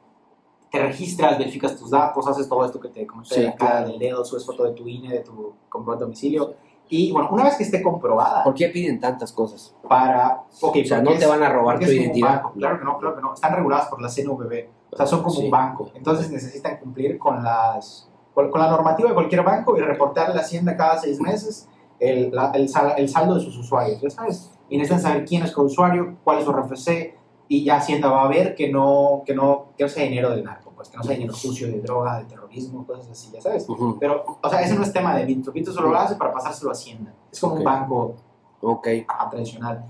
[0.70, 3.70] te registras, verificas tus datos, haces todo esto que te comenté Sí, de la cara,
[3.78, 3.88] claro.
[3.88, 6.54] del dedo, subes foto de tu INE, de tu comprobante de domicilio.
[6.90, 9.74] Y bueno, una vez que esté comprobada, ¿Por qué piden tantas cosas?
[9.88, 10.42] para.
[10.60, 12.36] Ok, O sea, no te es- van a robar tu identidad.
[12.42, 12.52] banco.
[12.52, 13.34] Claro que no, claro que no.
[13.34, 14.68] Están reguladas por la CNVB.
[14.90, 15.44] O sea, son como Sí.
[15.44, 15.90] un banco.
[15.94, 20.34] Entonces necesitan cumplir con, las, con, con la normativa de cualquier banco y reportar a
[20.34, 21.68] la Hacienda cada seis meses
[22.00, 24.00] el, la- el, sal- el saldo de sus usuarios.
[24.00, 24.50] ¿Ya sabes?
[24.70, 27.17] Y necesitan saber quién es cada usuario, cuál es su RFC.
[27.50, 30.44] Y ya Hacienda va a ver que no, que no, que no sea dinero del
[30.44, 33.66] narco, pues que no sea dinero sucio de droga, de terrorismo, cosas así, ya sabes.
[33.98, 35.50] Pero, o sea, ese no es tema de Bitso.
[35.52, 37.12] Bitso solo lo hace para pasárselo a Hacienda.
[37.32, 38.14] Es como un banco
[38.60, 38.88] Ok.
[39.08, 39.84] ah, tradicional.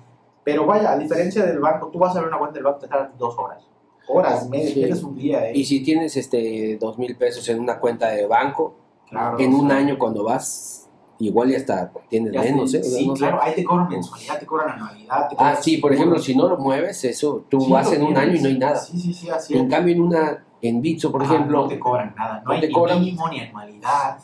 [0.44, 2.88] Pero vaya, a diferencia del banco, tú vas a ver una cuenta del banco, te
[2.88, 3.66] tarda dos horas.
[4.08, 4.74] Horas, media, Sí.
[4.74, 8.26] tienes un día de Y si tienes este dos mil pesos en una cuenta de
[8.26, 8.74] banco,
[9.10, 10.87] claro, en un sea, año cuando vas,
[11.20, 12.82] igual ya hasta tienes ya menos, ¿eh?
[12.82, 13.20] Sí, No sé.
[13.20, 15.28] claro, ahí te cobran mensualidad, te cobran anualidad.
[15.28, 18.02] te Ah, cobran sí, por ejemplo, si no lo mueves, eso, tú Sí, vas en
[18.02, 18.76] un año y no hay nada.
[18.80, 19.70] Sí, sí, sí, así En es.
[19.70, 22.60] cambio, en una, en Bitso, por Ajá, ejemplo, no te cobran nada, no, no hay
[22.60, 24.18] te ni cobran- mínimo ni anualidad.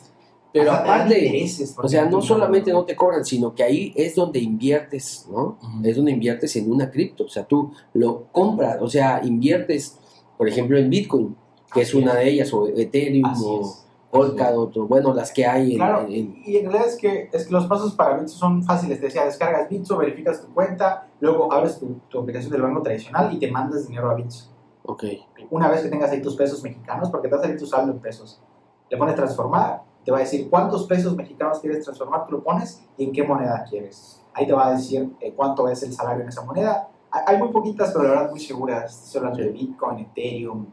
[0.51, 1.45] pero aparte,
[1.77, 5.57] o sea, no solamente no te cobran, sino que ahí es donde inviertes, ¿no?
[5.83, 9.99] Es donde inviertes en una cripto, o sea, tú lo compras, o sea, inviertes,
[10.37, 11.35] por ejemplo, en Bitcoin,
[11.73, 12.17] que es una es.
[12.19, 13.84] de ellas, o Ethereum, Así o
[14.15, 17.51] Polkadot, bueno, las que hay en, Claro, en- y en realidad es que, es que
[17.53, 18.99] los pasos para Bitso son fáciles.
[18.99, 23.33] Te decía, descargas Bitso, verificas tu cuenta, luego abres tu, tu aplicación del banco tradicional
[23.33, 24.49] y te mandas dinero a Bitso.
[24.83, 25.03] ok,
[25.49, 27.91] Una vez que tengas ahí tus pesos mexicanos, porque te va a salir tu saldo
[27.91, 28.41] en pesos,
[28.89, 32.83] le pones transformar, te va a decir cuántos pesos mexicanos quieres transformar, tú lo pones
[32.97, 34.21] y en qué moneda quieres.
[34.33, 36.89] Ahí te va a decir eh, cuánto es el salario en esa moneda.
[37.09, 39.05] Hay, muy poquitas, pero la verdad muy seguras.
[39.05, 40.67] Estoy hablando de Bitcoin, Ethereum.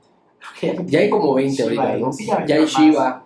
[0.86, 2.06] ya hay como 20 Shiba ahorita.
[2.06, 2.12] ¿no?
[2.12, 3.21] Sí, Ya hay metieron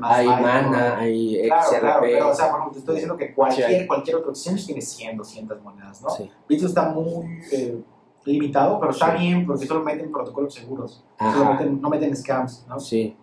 [0.00, 0.42] más hay Bitcoin.
[0.42, 1.80] Mana, hay Claro, XRP.
[1.80, 3.86] claro, pero o sea, por ejemplo, te estoy diciendo que cualquier, Sí, hay.
[3.86, 6.10] cualquier otro exchange tiene 100, 200 monedas, ¿no?
[6.10, 6.30] Sí.
[6.48, 7.80] Bitso está muy eh,
[8.24, 9.22] limitado, pero está Sí.
[9.26, 11.04] bien porque solo meten protocolos seguros.
[11.18, 12.78] Solo meten- no meten scams, ¿no?
[12.80, 13.16] Sí,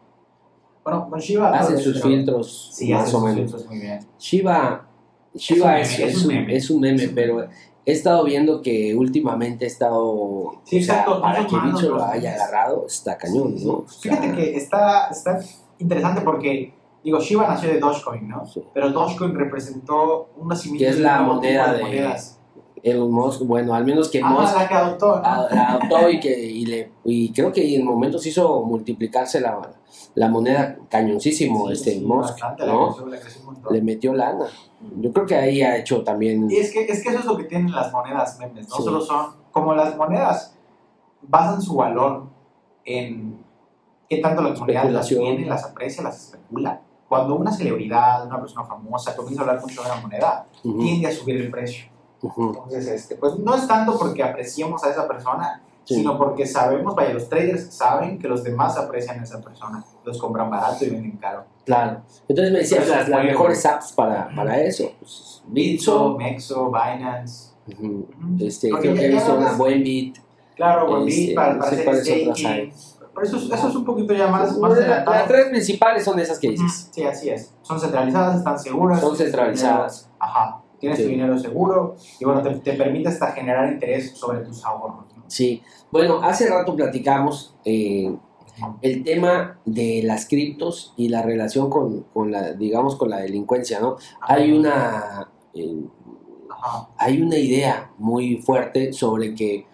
[0.83, 1.49] Bueno, con Shiba...
[1.51, 3.35] hacen sus pero- filtros Sí, más o sus menos.
[3.39, 3.99] filtros muy bien.
[4.17, 4.87] Shiba,
[5.35, 7.47] Shiba Es es, un meme, es un, es un meme, pero
[7.85, 12.03] he estado viendo que últimamente he estado, Sí, o sea, exacto, para que Bicho lo
[12.05, 13.65] haya agarrado, está cañón, Sí, sí.
[13.65, 13.73] ¿no?
[13.73, 15.39] O sea, Fíjate que está, está
[15.79, 16.73] interesante porque,
[17.03, 18.45] digo, Shiba nació de Dogecoin, ¿no?
[18.45, 18.63] sí.
[18.73, 22.33] Pero Dogecoin representó un nacimiento Que es la moneda de- monedas.
[22.83, 25.25] Elon Musk, bueno, al menos que Ah, Musk la que adoptó, ¿no?
[25.25, 29.59] a- la adoptó y, que, y, le, y creo que en momentos hizo multiplicarse la,
[30.13, 32.05] la moneda cañoncísimo, Sí, este sí.
[33.71, 34.45] Le metió lana.
[35.01, 36.49] Yo creo que ahí ha hecho también...
[36.51, 38.83] Y es que, es que eso es lo que tienen las monedas memes, no Sí.
[38.83, 40.55] solo son, como las monedas
[41.23, 42.27] basan su valor
[42.85, 43.26] en
[44.09, 46.81] qué tanto la comunidad las tiene, las aprecia, las especula.
[47.09, 51.07] Cuando una celebridad, una persona famosa comienza a hablar mucho de la moneda, Ujú, tiende
[51.07, 51.85] a subir el precio.
[52.21, 55.95] ujú, Entonces, este, pues no es tanto porque apreciemos a esa persona, sí.
[55.95, 60.17] sino porque sabemos, vaya, los traders saben que los demás aprecian a esa persona, los
[60.17, 61.45] compran barato y venden caro.
[61.65, 62.01] Claro.
[62.27, 64.91] Entonces me decías las, las fue- mejores apps para, para eso.
[64.99, 67.51] Pues, Bitso, Mexo, Binance.
[67.71, 67.85] ujú,
[68.21, 68.45] Ujú.
[68.45, 70.17] este, creo que he visto hablas- una buen bit.
[70.57, 72.73] Claro, Buen Este, para, para hacer staking.
[73.23, 76.49] Eso, es- eso es un poquito ya más, más Las tres principales son esas que
[76.49, 76.89] dices.
[76.91, 77.53] Sí, así es.
[77.61, 78.99] Son centralizadas, están seguras.
[79.01, 80.09] Son centralizadas.
[80.19, 80.61] Ajá.
[80.79, 85.05] Tienes tu dinero seguro y bueno, te, te permite hasta generar interés sobre tus ahorros.
[85.15, 85.23] ¿no?
[85.27, 85.63] Sí.
[85.91, 88.15] Bueno, hace rato platicamos eh,
[88.81, 93.79] el tema de las criptos y la relación con, con la, digamos, con la delincuencia,
[93.79, 93.95] ¿no?
[94.21, 95.81] Hay una, eh,
[96.97, 99.65] hay una idea muy fuerte sobre que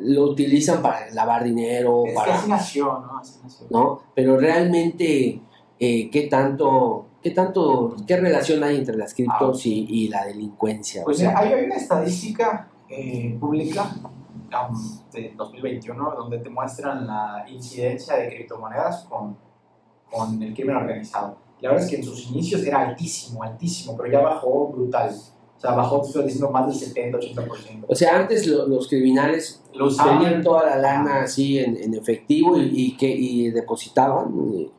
[0.00, 3.18] lo utilizan para lavar dinero, Es que para, así nació, ¿no?
[3.18, 3.66] Así nació.
[3.70, 4.02] ¿no?
[4.14, 5.40] Pero realmente,
[5.78, 11.02] eh, ¿qué tanto ¿Qué tanto, qué relación hay entre las criptos y, y la delincuencia?
[11.04, 16.50] Pues o sea, mira, hay, hay una estadística eh, pública um, de 2021 donde te
[16.50, 19.38] muestran la incidencia de criptomonedas con,
[20.12, 21.38] con el crimen organizado.
[21.62, 25.10] La verdad es que en sus inicios era altísimo, altísimo, pero ya bajó brutal.
[25.56, 27.84] O sea, bajó, te estoy diciendo, más del 70-80%.
[27.88, 32.58] o sea, antes lo- los criminales Lo tenían toda la lana así en, en efectivo
[32.58, 34.34] y, y que y depositaban.
[34.52, 34.70] y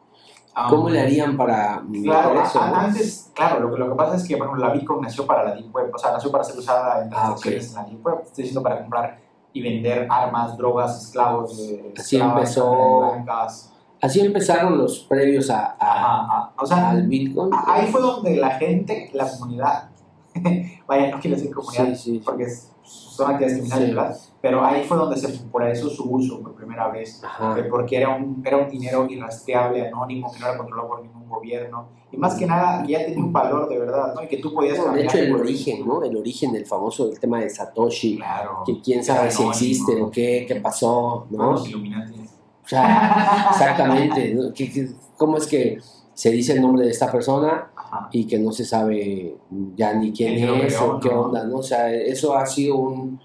[0.70, 2.62] ¿Cómo um, le harían para Claro, eso?
[2.62, 2.76] a- no?
[2.76, 5.56] antes, claro, lo que, lo que pasa es que, ejemplo, la Bitcoin nació para la
[5.56, 8.16] Deep Web, o sea, nació para ser usada en Ah, transacciones en la Deep Web,
[8.24, 9.20] estoy diciendo para comprar
[9.52, 13.00] y vender armas, drogas, esclavos, eh, Así esclavas, empezó.
[13.00, 13.72] blancas.
[14.02, 16.52] Así empezaron los previos a, a- Ajá, ajá.
[16.58, 17.54] O sea, al Bitcoin.
[17.54, 19.90] a- ahí fue donde la gente, la comunidad,
[20.88, 22.22] vaya, no quiero decir comunidad, Sí, sí.
[22.24, 22.46] porque
[22.84, 23.96] son actividades criminales.
[23.96, 24.18] ¿verdad?
[24.42, 27.22] Pero ahí fue donde se popularizó su uso por primera vez.
[27.24, 27.56] Ajá.
[27.70, 31.88] porque era un, era un dinero irrastreable, anónimo, que no era controlado por ningún gobierno,
[32.12, 34.22] y más que nada ya tenía un valor de verdad, ¿no?
[34.24, 36.04] Y que tú podías De cambiar hecho, el origen, ¿no?
[36.04, 38.64] El origen del famoso del tema de Satoshi, Claro.
[38.66, 41.54] que quién sabe si existe o qué, qué pasó, ¿no?
[41.54, 41.68] Los.
[41.74, 44.34] O sea, exactamente.
[44.36, 44.54] ¿no?
[44.54, 45.80] ¿Qué- qué- ¿Cómo es que
[46.14, 48.10] se dice el nombre de esta persona Ajá.
[48.12, 49.36] y que no se sabe
[49.76, 51.58] ya ni quién ¿Quién lo es o qué onda, ¿no?
[51.58, 53.20] O sea, eso ha sido un,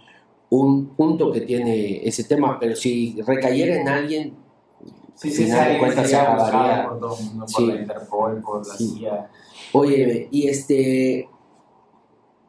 [0.50, 4.34] un punto que tiene ese tema, pero si recayera en alguien,
[5.14, 6.88] Sí, sí, final de cuentas se acabaría.
[6.88, 7.66] por todo el mundo, por Sí.
[7.66, 8.88] la Interpol, por la Sí.
[8.98, 9.30] CIA.
[9.72, 11.28] Oye, y este,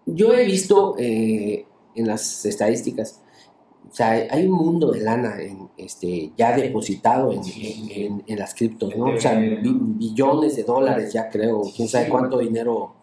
[0.05, 1.65] yo he visto eh,
[1.95, 3.21] en las estadísticas,
[3.91, 8.23] o sea, hay un mundo de lana en, este, ya depositado en, Sí, en- en-
[8.25, 9.05] en las criptos, ¿no?
[9.13, 12.93] O sea, Este, bi- billones de dólares ya creo, quién sabe cuánto dinero.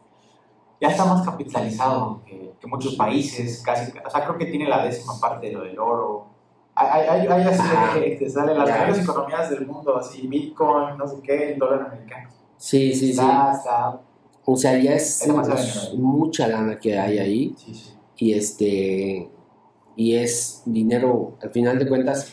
[0.80, 4.84] Ya está más capitalizado que, que muchos países, casi, o sea, creo que tiene la
[4.84, 6.26] décima parte de lo del oro.
[6.74, 7.94] Hay, hay, hay, así Ajá.
[8.00, 11.82] que te salen las mejores economías del mundo, así, Bitcoin, no sé qué, el dólar
[11.88, 12.30] americano.
[12.56, 13.10] Sí, sí, sí.
[13.10, 14.00] Está, está,
[14.46, 17.92] O sea, ya es, Es mucha lana que hay ahí sí, sí.
[18.18, 19.28] y este
[19.98, 22.32] y es dinero al final de cuentas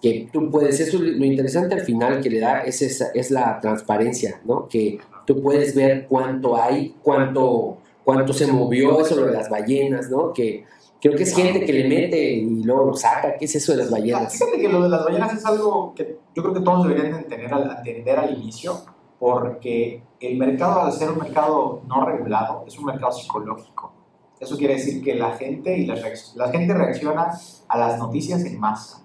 [0.00, 3.60] que tú puedes eso lo interesante al final que le da es esa, es la
[3.60, 9.32] transparencia no que tú puedes ver cuánto hay cuánto cuánto se movió eso lo de
[9.32, 10.64] las ballenas no que
[11.00, 13.78] creo que es gente que le mete y luego lo saca qué es eso de
[13.78, 16.86] las ballenas Fíjate que lo de las ballenas es algo que yo creo que todos
[16.86, 18.80] deberían de entender al, entender al inicio,
[19.18, 23.92] porque el mercado, al ser un mercado no regulado, es un mercado psicológico.
[24.40, 25.96] Eso quiere decir que la gente, y la,
[26.34, 27.30] la gente reacciona
[27.68, 29.04] a las noticias en masa.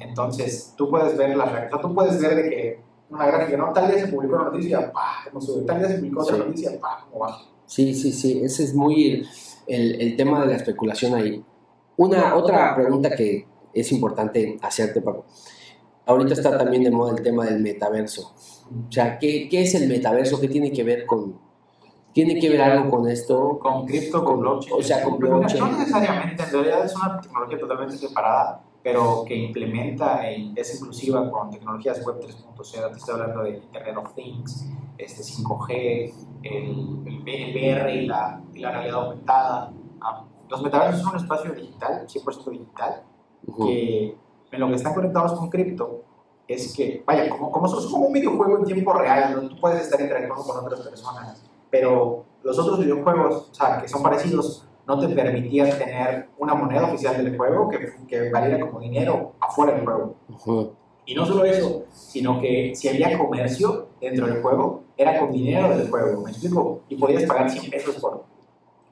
[0.00, 3.72] Entonces, tú puedes ver las reacciones, tú puedes ver de que una gráfica, ¿no?
[3.72, 5.24] Tal día se publicó una noticia, ¡pah!
[5.30, 5.62] ¿Cómo sube?
[5.64, 6.42] Tal día se publicó otra Sí.
[6.42, 7.04] noticia, ¡pah!
[7.10, 7.44] ¿Cómo baja?
[7.66, 9.26] Sí, sí, sí, ese es muy el,
[9.66, 11.44] el- el tema de la especulación ahí.
[11.96, 15.24] Una otra pregunta que es importante hacerte, Paco.
[16.06, 18.32] Ahorita está también de moda el tema del metaverso.
[18.88, 20.40] O sea, ¿qué, qué es el metaverso?
[20.40, 21.38] ¿Qué tiene que ver con...
[22.14, 23.58] ¿Tiene que ver algo con esto?
[23.58, 24.76] Con cripto, con blockchain.
[24.78, 25.58] O sea, con blockchain.
[25.58, 31.28] No necesariamente, en realidad es una tecnología totalmente separada, pero que implementa y es inclusiva
[31.28, 32.90] con tecnologías web 3.0.
[32.92, 34.64] Te estoy hablando de Internet of Things,
[34.96, 39.72] este 5G, el, el, VR y la, y la realidad aumentada.
[40.00, 43.02] Ah, los metaversos son un espacio digital, 100% digital,
[43.58, 44.16] que
[44.52, 46.04] en lo que están conectados con cripto
[46.46, 49.82] es que, vaya, como, como es como un videojuego en tiempo real, donde tú puedes
[49.82, 51.42] estar interactuando con otras personas,
[51.74, 56.84] pero los otros videojuegos, o sea, que son parecidos, no te permitían tener una moneda
[56.84, 60.14] oficial del juego que, que valiera como dinero afuera del juego.
[60.28, 60.72] Ujú.
[61.04, 65.76] Y no solo eso, sino que si había comercio dentro del juego, era con dinero
[65.76, 66.82] del juego, ¿me explico?
[66.88, 68.22] Y podías pagar 100 pesos por,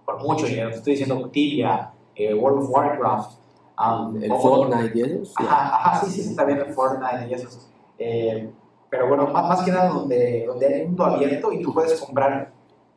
[0.04, 0.70] por mucho dinero.
[0.70, 3.32] Te estoy diciendo Tibia, eh, World of Warcraft,
[3.78, 5.34] um, El Fortnite y eso.
[5.36, 7.70] Ajá, ajá, sí, sí, también el Fortnite y esos.
[7.96, 8.50] Eh,
[8.90, 12.00] pero bueno, más, más que nada donde, donde hay un mundo abierto y tú puedes
[12.00, 12.52] comprar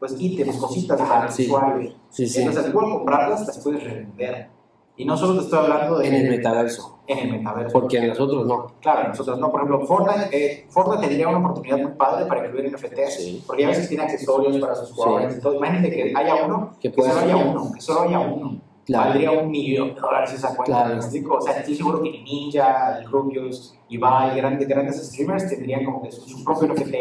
[0.09, 1.45] pues ítems, cositas para el Sí.
[1.45, 1.93] usuario.
[2.09, 2.39] Sí, sí.
[2.39, 4.49] Entonces, al comprarlas las puedes revender.
[4.97, 6.07] Y no solo te estoy hablando de...
[6.07, 6.99] En el metaverso.
[7.05, 7.73] En el metaverso.
[7.73, 8.67] Porque en los otros no.
[8.81, 9.51] Claro, nosotros no.
[9.51, 13.13] Por ejemplo, Fortnite, eh, Fortnite tendría una oportunidad muy padre para incluir NFTs.
[13.13, 13.43] Sí.
[13.45, 15.55] Porque a veces tiene accesorios para sus jugadores y todo.
[15.55, 18.61] Imagínate que haya uno, Que solo haya uno, que solo haya uno.
[18.85, 19.09] Claro.
[19.09, 20.85] Valdría un millón de dólares esa cuenta.
[20.85, 20.99] Claro.
[20.99, 26.21] O sea, estoy seguro que Ninja, Rubius, Ibai, grandes, grandes streamers tendrían como que su,
[26.21, 26.95] su propio NFT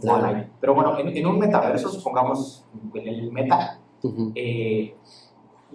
[0.00, 0.44] Claro.
[0.60, 2.64] Pero bueno, en, en un metaverso, supongamos
[2.94, 4.32] en el meta, Ujú.
[4.34, 4.94] eh,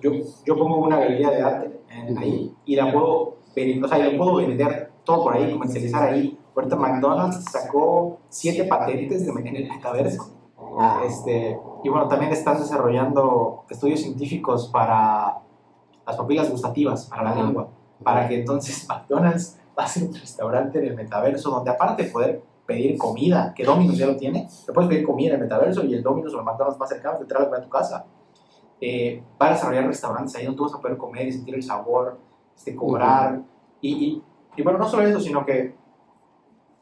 [0.01, 0.11] yo,
[0.45, 4.17] yo pongo una galería de arte en- ahí y la puedo, o sea, y lo
[4.17, 6.37] puedo vender todo por ahí, comercializar ahí.
[6.55, 10.31] Ahorita McDonald's sacó siete patentes de, en el metaverso.
[10.79, 15.39] Ah, Este, y bueno, también están desarrollando estudios científicos para
[16.05, 17.69] las papilas gustativas, para la lengua,
[18.03, 22.09] para que entonces McDonald's va a ser un restaurante en el metaverso donde aparte de
[22.09, 24.47] poder pedir comida, que Domino's ya lo tiene.
[24.65, 27.17] Te puedes pedir comida en el metaverso y el Domino's o el McDonald's más cercano
[27.17, 28.05] te trae a tu casa.
[28.79, 31.63] Eh, va a desarrollar restaurantes ahí donde tú vas a poder comer y sentir el
[31.63, 32.17] sabor,
[32.55, 33.41] este, cobrar.
[33.79, 34.23] y, y,
[34.55, 35.75] y bueno, no solo eso, sino que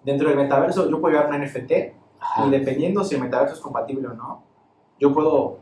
[0.04, 1.72] dentro del metaverso yo puedo llevar un NFT
[2.20, 2.46] Ajá.
[2.46, 4.44] y dependiendo si el metaverso es compatible o no,
[5.00, 5.60] yo puedo.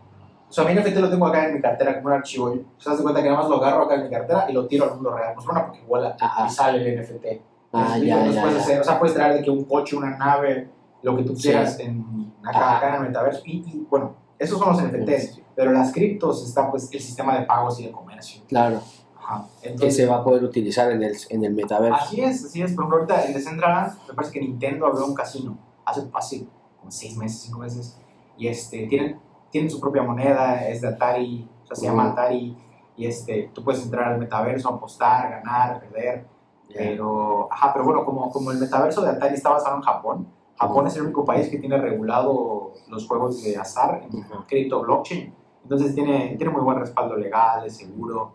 [0.49, 2.53] O sea, mi NFT lo tengo acá en mi cartera como un archivo.
[2.85, 4.85] Haz de cuenta que nada más lo agarro acá en mi cartera y lo tiro
[4.85, 5.33] al mundo real.
[5.35, 5.83] Pues una porque
[6.19, 6.47] Ajá.
[6.47, 7.25] y sale el NFT.
[7.73, 8.63] Ah, ya, Entonces ya, puedes ya.
[8.63, 10.69] hacer, o sea, puedes traer de que un coche, una nave,
[11.03, 11.43] lo que tú Sí.
[11.49, 13.41] quieras en, acá, acá en el metaverso.
[13.45, 15.41] Y, y, bueno, esos son los NFTs.
[15.55, 18.41] Pero las criptos está pues el sistema de pagos y de comercio.
[18.47, 18.79] Claro,
[19.17, 19.45] Ajá.
[19.61, 21.95] que Entonces, se va a poder utilizar en el, en el metaverso.
[21.95, 22.73] Así es, así es.
[22.73, 26.47] Por ejemplo, ahorita en Decentraland, me parece que Nintendo abrió un casino hace, hace
[26.79, 27.97] como seis meses, cinco meses.
[28.37, 32.11] Y este, tienen, tienen su propia moneda, es de Atari, o sea, se llama Ujú.
[32.13, 32.57] Atari.
[32.95, 36.25] Y este, tú puedes entrar al metaverso, apostar, ganar, perder.
[36.73, 40.87] Pero, ajá, pero bueno, como, como el metaverso de Atari está basado en Japón, Japón
[40.87, 44.33] es el único país que tiene regulado los juegos de azar en Ujú.
[44.47, 45.33] cripto blockchain.
[45.63, 48.31] Entonces tiene, tiene muy buen respaldo legal, es seguro.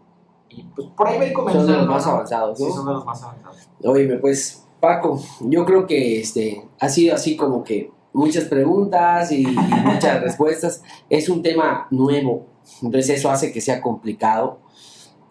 [0.48, 2.12] Y pues por ahí va ir Son de los más ¿no?
[2.12, 2.74] avanzados, Sí, ¿no?
[2.74, 3.68] son de los más avanzados.
[3.84, 9.42] Oye, pues, Paco, yo creo que este ha sido así como que muchas preguntas y,
[9.42, 10.82] y muchas respuestas.
[11.08, 12.46] Es un tema nuevo,
[12.82, 14.58] entonces eso hace que sea complicado.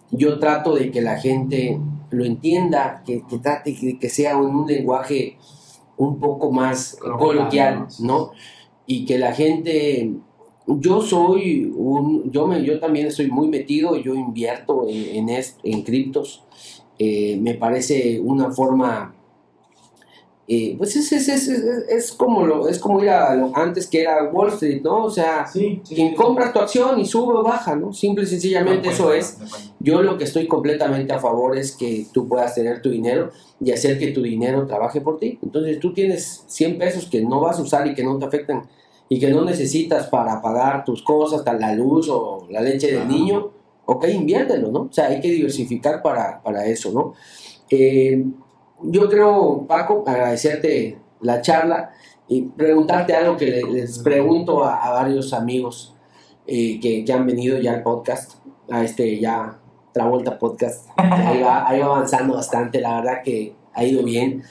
[0.09, 1.79] Yo trato de que la gente
[2.11, 5.37] lo entienda, que, que trate de que sea un, un lenguaje
[5.97, 8.31] un poco más Coloquial, ¿no?
[8.87, 10.11] Y que la gente,
[10.67, 15.59] yo soy un, yo me, yo también estoy muy metido, yo invierto en, en, est-
[15.63, 16.43] en criptos,
[16.99, 19.15] eh, me parece una forma
[20.53, 23.87] eh, pues es, es, es, es, es como lo, es como ir a lo antes
[23.87, 25.05] que era Wall Street, ¿no?
[25.05, 25.95] O sea, Sí, sí.
[25.95, 26.15] quien sí.
[26.15, 27.93] compra tu acción y sube o baja, ¿no?
[27.93, 29.39] Simple y sencillamente No, eso es.
[29.39, 29.45] no,
[29.79, 33.29] Yo lo que estoy completamente a favor es que tú puedas tener tu dinero
[33.63, 35.39] y hacer que tu dinero trabaje por ti.
[35.41, 38.67] Entonces tú tienes 100 pesos que no vas a usar y que no te afectan
[39.07, 43.07] y que no necesitas para pagar tus cosas, tal la luz o la leche del
[43.07, 43.51] niño,
[43.85, 44.79] ok, inviértelo, ¿no?
[44.81, 47.13] O sea, hay que diversificar para, para eso, ¿no?
[47.69, 48.21] Eh,
[48.83, 51.91] yo creo, Paco, agradecerte la charla
[52.27, 55.95] y preguntarte algo que le- les pregunto a, a varios amigos
[56.47, 58.35] eh, que, que han venido ya al podcast,
[58.69, 59.59] a este ya
[59.93, 60.87] Travolta Podcast.
[60.97, 64.43] Ahí va, ahí va avanzando bastante, la verdad que ha ido bien.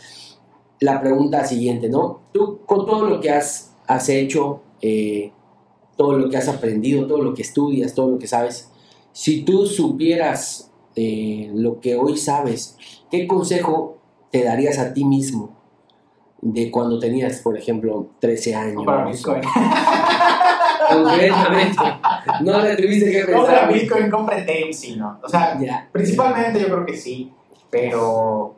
[0.80, 2.20] La pregunta siguiente, ¿no?
[2.32, 5.32] Tú, con todo lo que has, has hecho, eh,
[5.96, 8.70] todo lo que has aprendido, todo lo que estudias, todo lo que sabes,
[9.12, 12.76] si tú supieras eh, lo que hoy sabes,
[13.10, 13.98] ¿qué consejo
[14.30, 15.56] te darías a ti mismo
[16.42, 18.74] de cuando tenías, por ejemplo, 13 años?
[18.76, 19.42] Compra Bitcoin.
[20.90, 21.82] Concretamente,
[22.42, 23.72] no le tuviste que Compra pensar.
[23.72, 24.36] Bitcoin, compra
[24.72, 25.18] sí, ¿no?
[25.22, 27.32] O sea, Ya, principalmente yo creo que sí,
[27.68, 28.56] pero...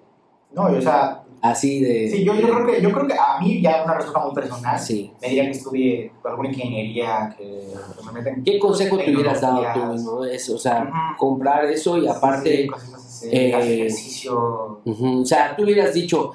[0.52, 2.08] No, o sea, así de...
[2.10, 4.78] sí, yo, yo, creo que, yo creo que a mí ya una respuesta muy personal.
[4.78, 5.12] Sí.
[5.20, 8.42] Me diría que estudie alguna ingeniería, que, que me metan...
[8.44, 10.24] ¿Qué consejo te hubieras dado tú mismo?
[10.24, 11.16] Eso, o sea, Ujú.
[11.18, 14.80] comprar eso y aparte, Sí, cositas eh, ejercicio.
[14.84, 16.32] ujú, o sea, tú hubieras dicho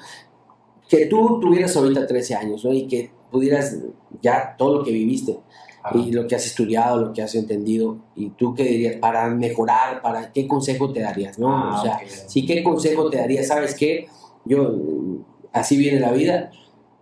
[0.88, 2.72] que tú tuvieras ahorita 13 años, ¿no?
[2.72, 3.76] Y que pudieras
[4.22, 5.38] ya todo lo que viviste
[5.94, 10.02] y lo que has estudiado, lo que has entendido, y tú qué dirías para mejorar,
[10.02, 11.48] para qué consejo te darías, ¿no?
[11.50, 12.08] Ah, o sea, ok.
[12.26, 14.06] sí, qué consejo te darías, ¿sabes qué?
[14.44, 14.74] Yo,
[15.52, 16.50] así viene la vida,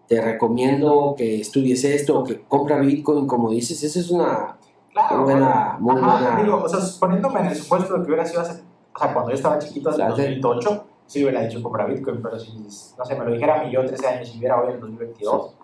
[0.07, 4.57] te recomiendo que estudies esto, que compra Bitcoin, como dices, esa es una
[4.93, 6.43] Claro, buena, muy Ajá, buena...
[6.43, 8.63] digo, o sea, poniéndome en el supuesto de que hubiera sido hace,
[8.97, 10.17] o sea, cuando yo estaba chiquito, en Claro.
[10.17, 13.71] 2008, sí hubiera dicho comprar Bitcoin, pero si, no sé, me lo dijera a mí
[13.71, 15.55] yo 13 años y viviera hoy en el 2022,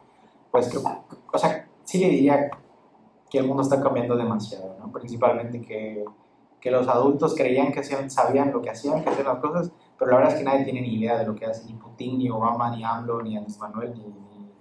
[0.50, 0.82] pues creo,
[1.32, 2.50] o sea, sí le diría
[3.30, 4.92] que el mundo está cambiando demasiado, ¿no?
[4.92, 6.04] Principalmente que,
[6.60, 10.10] que los adultos creían que hacían, sabían lo que hacían, que hacían las cosas, pero
[10.10, 12.28] la verdad es que nadie tiene ni idea de lo que hace, ni Putin, ni
[12.28, 14.52] Obama, ni AMLO, ni Andrés Manuel, ni, ni,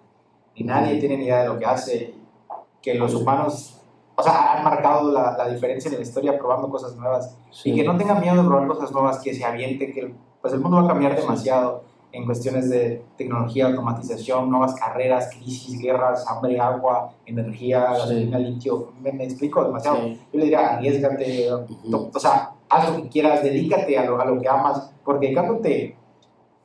[0.55, 2.15] ni nadie tiene ni idea de lo que hace,
[2.81, 3.80] que los humanos
[4.15, 7.35] o sea, han marcado la, la diferencia en la historia probando cosas nuevas.
[7.51, 7.71] Sí.
[7.71, 10.59] Y que no tengan miedo de probar cosas nuevas, que se avienten, que pues el
[10.59, 16.59] mundo va a cambiar demasiado en cuestiones de tecnología, automatización, nuevas carreras, crisis, guerras, hambre,
[16.59, 18.91] agua, energía, gasolina, litio.
[19.01, 19.97] Me, me explico demasiado.
[19.97, 20.21] Sí.
[20.33, 22.11] Yo le diría, arriesgate, Ujú.
[22.13, 25.97] o sea, haz lo que quieras, dedícate a lo, a lo que amas, porque dedicándote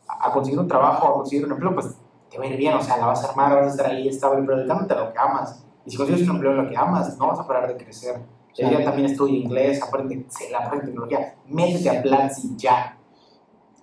[0.09, 1.97] a, a conseguir un trabajo, a conseguir un empleo, pues
[2.29, 4.09] te va a ir bien, o sea, la vas a armar, vas a estar ahí
[4.09, 5.65] estable, pero dedicándote a lo que amas.
[5.87, 8.17] Y si consigues un empleo en lo que amas, no vas a parar de crecer.
[8.55, 12.99] Yo diría también estudia inglés, aprende, la aprende tecnología, métete a Platzi ya.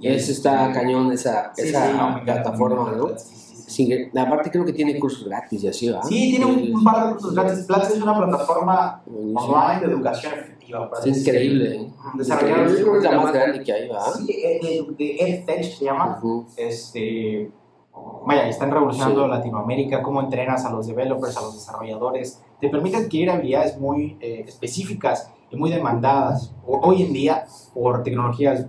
[0.01, 3.17] Eso está cañón, esa, Sí, esa sí, no, plataforma, ¿no?
[3.17, 4.09] sí, sí, sí.
[4.17, 6.03] Aparte creo que tiene cursos gratis y así, ¿va?
[6.03, 7.65] Sí, tiene un, un par de cursos gratis.
[7.65, 10.89] Platzi es una plataforma online de educación efectiva.
[11.05, 11.91] Es increíble.
[12.15, 14.11] que es la más grande que hay, ¿va?
[14.13, 16.17] Sí, de, de EdTech se llama.
[16.17, 16.47] Ujú.
[16.57, 17.51] Este,
[18.25, 23.29] vaya, están revolucionando Latinoamérica, cómo entrenas a los developers, a los desarrolladores, te permite adquirir
[23.29, 28.67] habilidades muy eh, específicas y muy demandadas hoy en día por tecnologías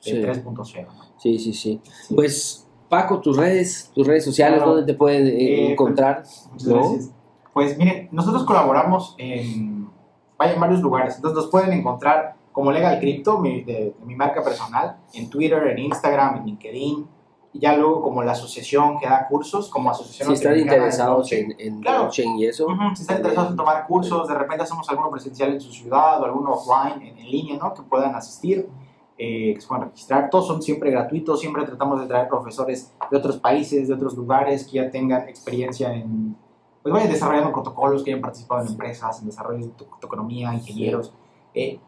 [0.00, 0.20] Sí.
[0.20, 0.86] 3.0.
[1.16, 1.80] Sí, sí, sí.
[2.14, 4.74] Pues, Paco, tus redes, tus redes sociales, Claro.
[4.74, 5.30] ¿dónde te pueden eh,
[5.68, 6.24] Eh, encontrar?
[6.52, 6.74] Muchas ¿No?
[6.90, 7.10] gracias.
[7.54, 9.88] Pues miren, nosotros colaboramos en,
[10.36, 11.16] vaya, en varios lugares.
[11.16, 15.66] Entonces nos pueden encontrar como Legal Crypto, mi, de, de mi marca personal, en Twitter,
[15.68, 17.06] en Instagram, en LinkedIn.
[17.54, 21.54] Y ya luego como la asociación que da cursos, como Asociación Si están interesados en,
[21.58, 22.00] en Claro.
[22.02, 22.66] blockchain y eso.
[22.66, 26.20] Ujú, Si están interesados en tomar cursos, de repente hacemos alguno presencial en su ciudad
[26.20, 27.72] o alguno offline, en, en línea, ¿no?
[27.72, 28.68] Que puedan asistir,
[29.16, 30.28] eh, que se puedan registrar.
[30.30, 34.66] Todos son siempre gratuitos, siempre tratamos de traer profesores de otros países, de otros lugares,
[34.66, 36.34] que ya tengan experiencia en,
[36.82, 41.14] pues vayan desarrollando protocolos, que hayan participado en empresas, en desarrollo de to- tokenomía, ingenieros.
[41.54, 41.78] Eh,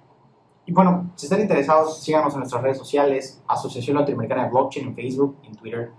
[0.66, 4.94] y bueno, si están interesados, síganos en nuestras redes sociales, Asociación Latinoamericana de Blockchain en
[4.96, 5.92] Facebook, en Twitter.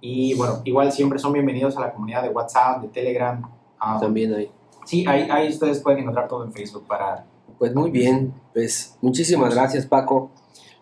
[0.00, 3.42] Y bueno, igual siempre son bienvenidos a la comunidad de WhatsApp, de Telegram.
[3.80, 4.50] ah, También hay.
[4.84, 7.26] Sí, ahí, ahí ustedes pueden encontrar todo en Facebook para...
[7.58, 10.30] Pues muy bien, pues muchísimas gracias Paco.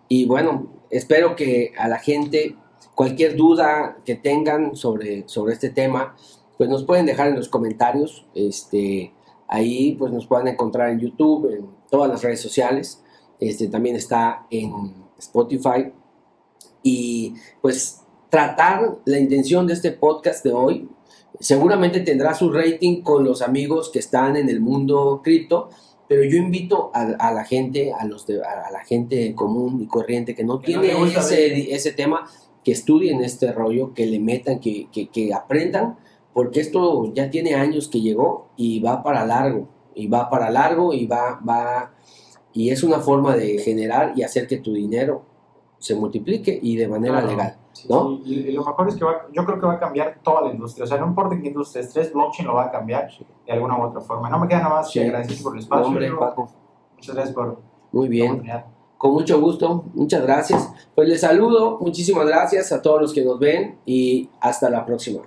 [0.09, 2.57] Y bueno, espero que a la gente,
[2.95, 6.15] cualquier duda que tengan sobre, sobre este tema,
[6.59, 8.27] pues nos pueden dejar en los comentarios.
[8.35, 9.15] Este,
[9.49, 13.01] ahí pues nos pueden encontrar en YouTube, en todas las redes sociales.
[13.41, 14.73] Este, también está en
[15.19, 15.93] Spotify.
[16.83, 20.89] Y pues tratar la intención de este podcast de hoy,
[21.41, 25.71] seguramente tendrá su rating con los amigos que están en el mundo cripto,
[26.09, 29.87] pero yo invito a, a la gente, a, los de- a la gente común y
[29.87, 30.89] corriente que no Que tiene
[31.21, 32.29] ese, ese tema,
[32.63, 35.97] que estudien este rollo, que le metan, que, que, que aprendan,
[36.35, 40.93] porque esto ya tiene años que llegó y va para largo, y va para largo
[40.93, 41.95] y va, va,
[42.55, 45.23] y es una forma de generar y hacer que tu dinero
[45.79, 47.27] se multiplique y de manera Claro.
[47.29, 47.57] legal.
[47.73, 48.17] Sí, ¿No?
[48.25, 50.43] sí, Y, y lo mejor es que va- yo creo que va a cambiar toda
[50.43, 50.85] la industria.
[50.85, 53.11] O sea, no importa en qué industria estés, blockchain lo va a cambiar
[53.47, 54.31] de alguna u otra forma.
[54.31, 55.01] No me queda nada más Sí.
[55.01, 55.87] que agradecer por el espacio.
[55.87, 56.21] Hombre, Diego.
[56.21, 56.49] Paco,
[56.97, 57.59] Muchas gracias por
[57.93, 58.43] muy bien.
[58.97, 60.73] Con mucho gusto, muchas gracias.
[60.95, 65.21] Pues les saludo, muchísimas gracias a todos los que nos ven y hasta la próxima.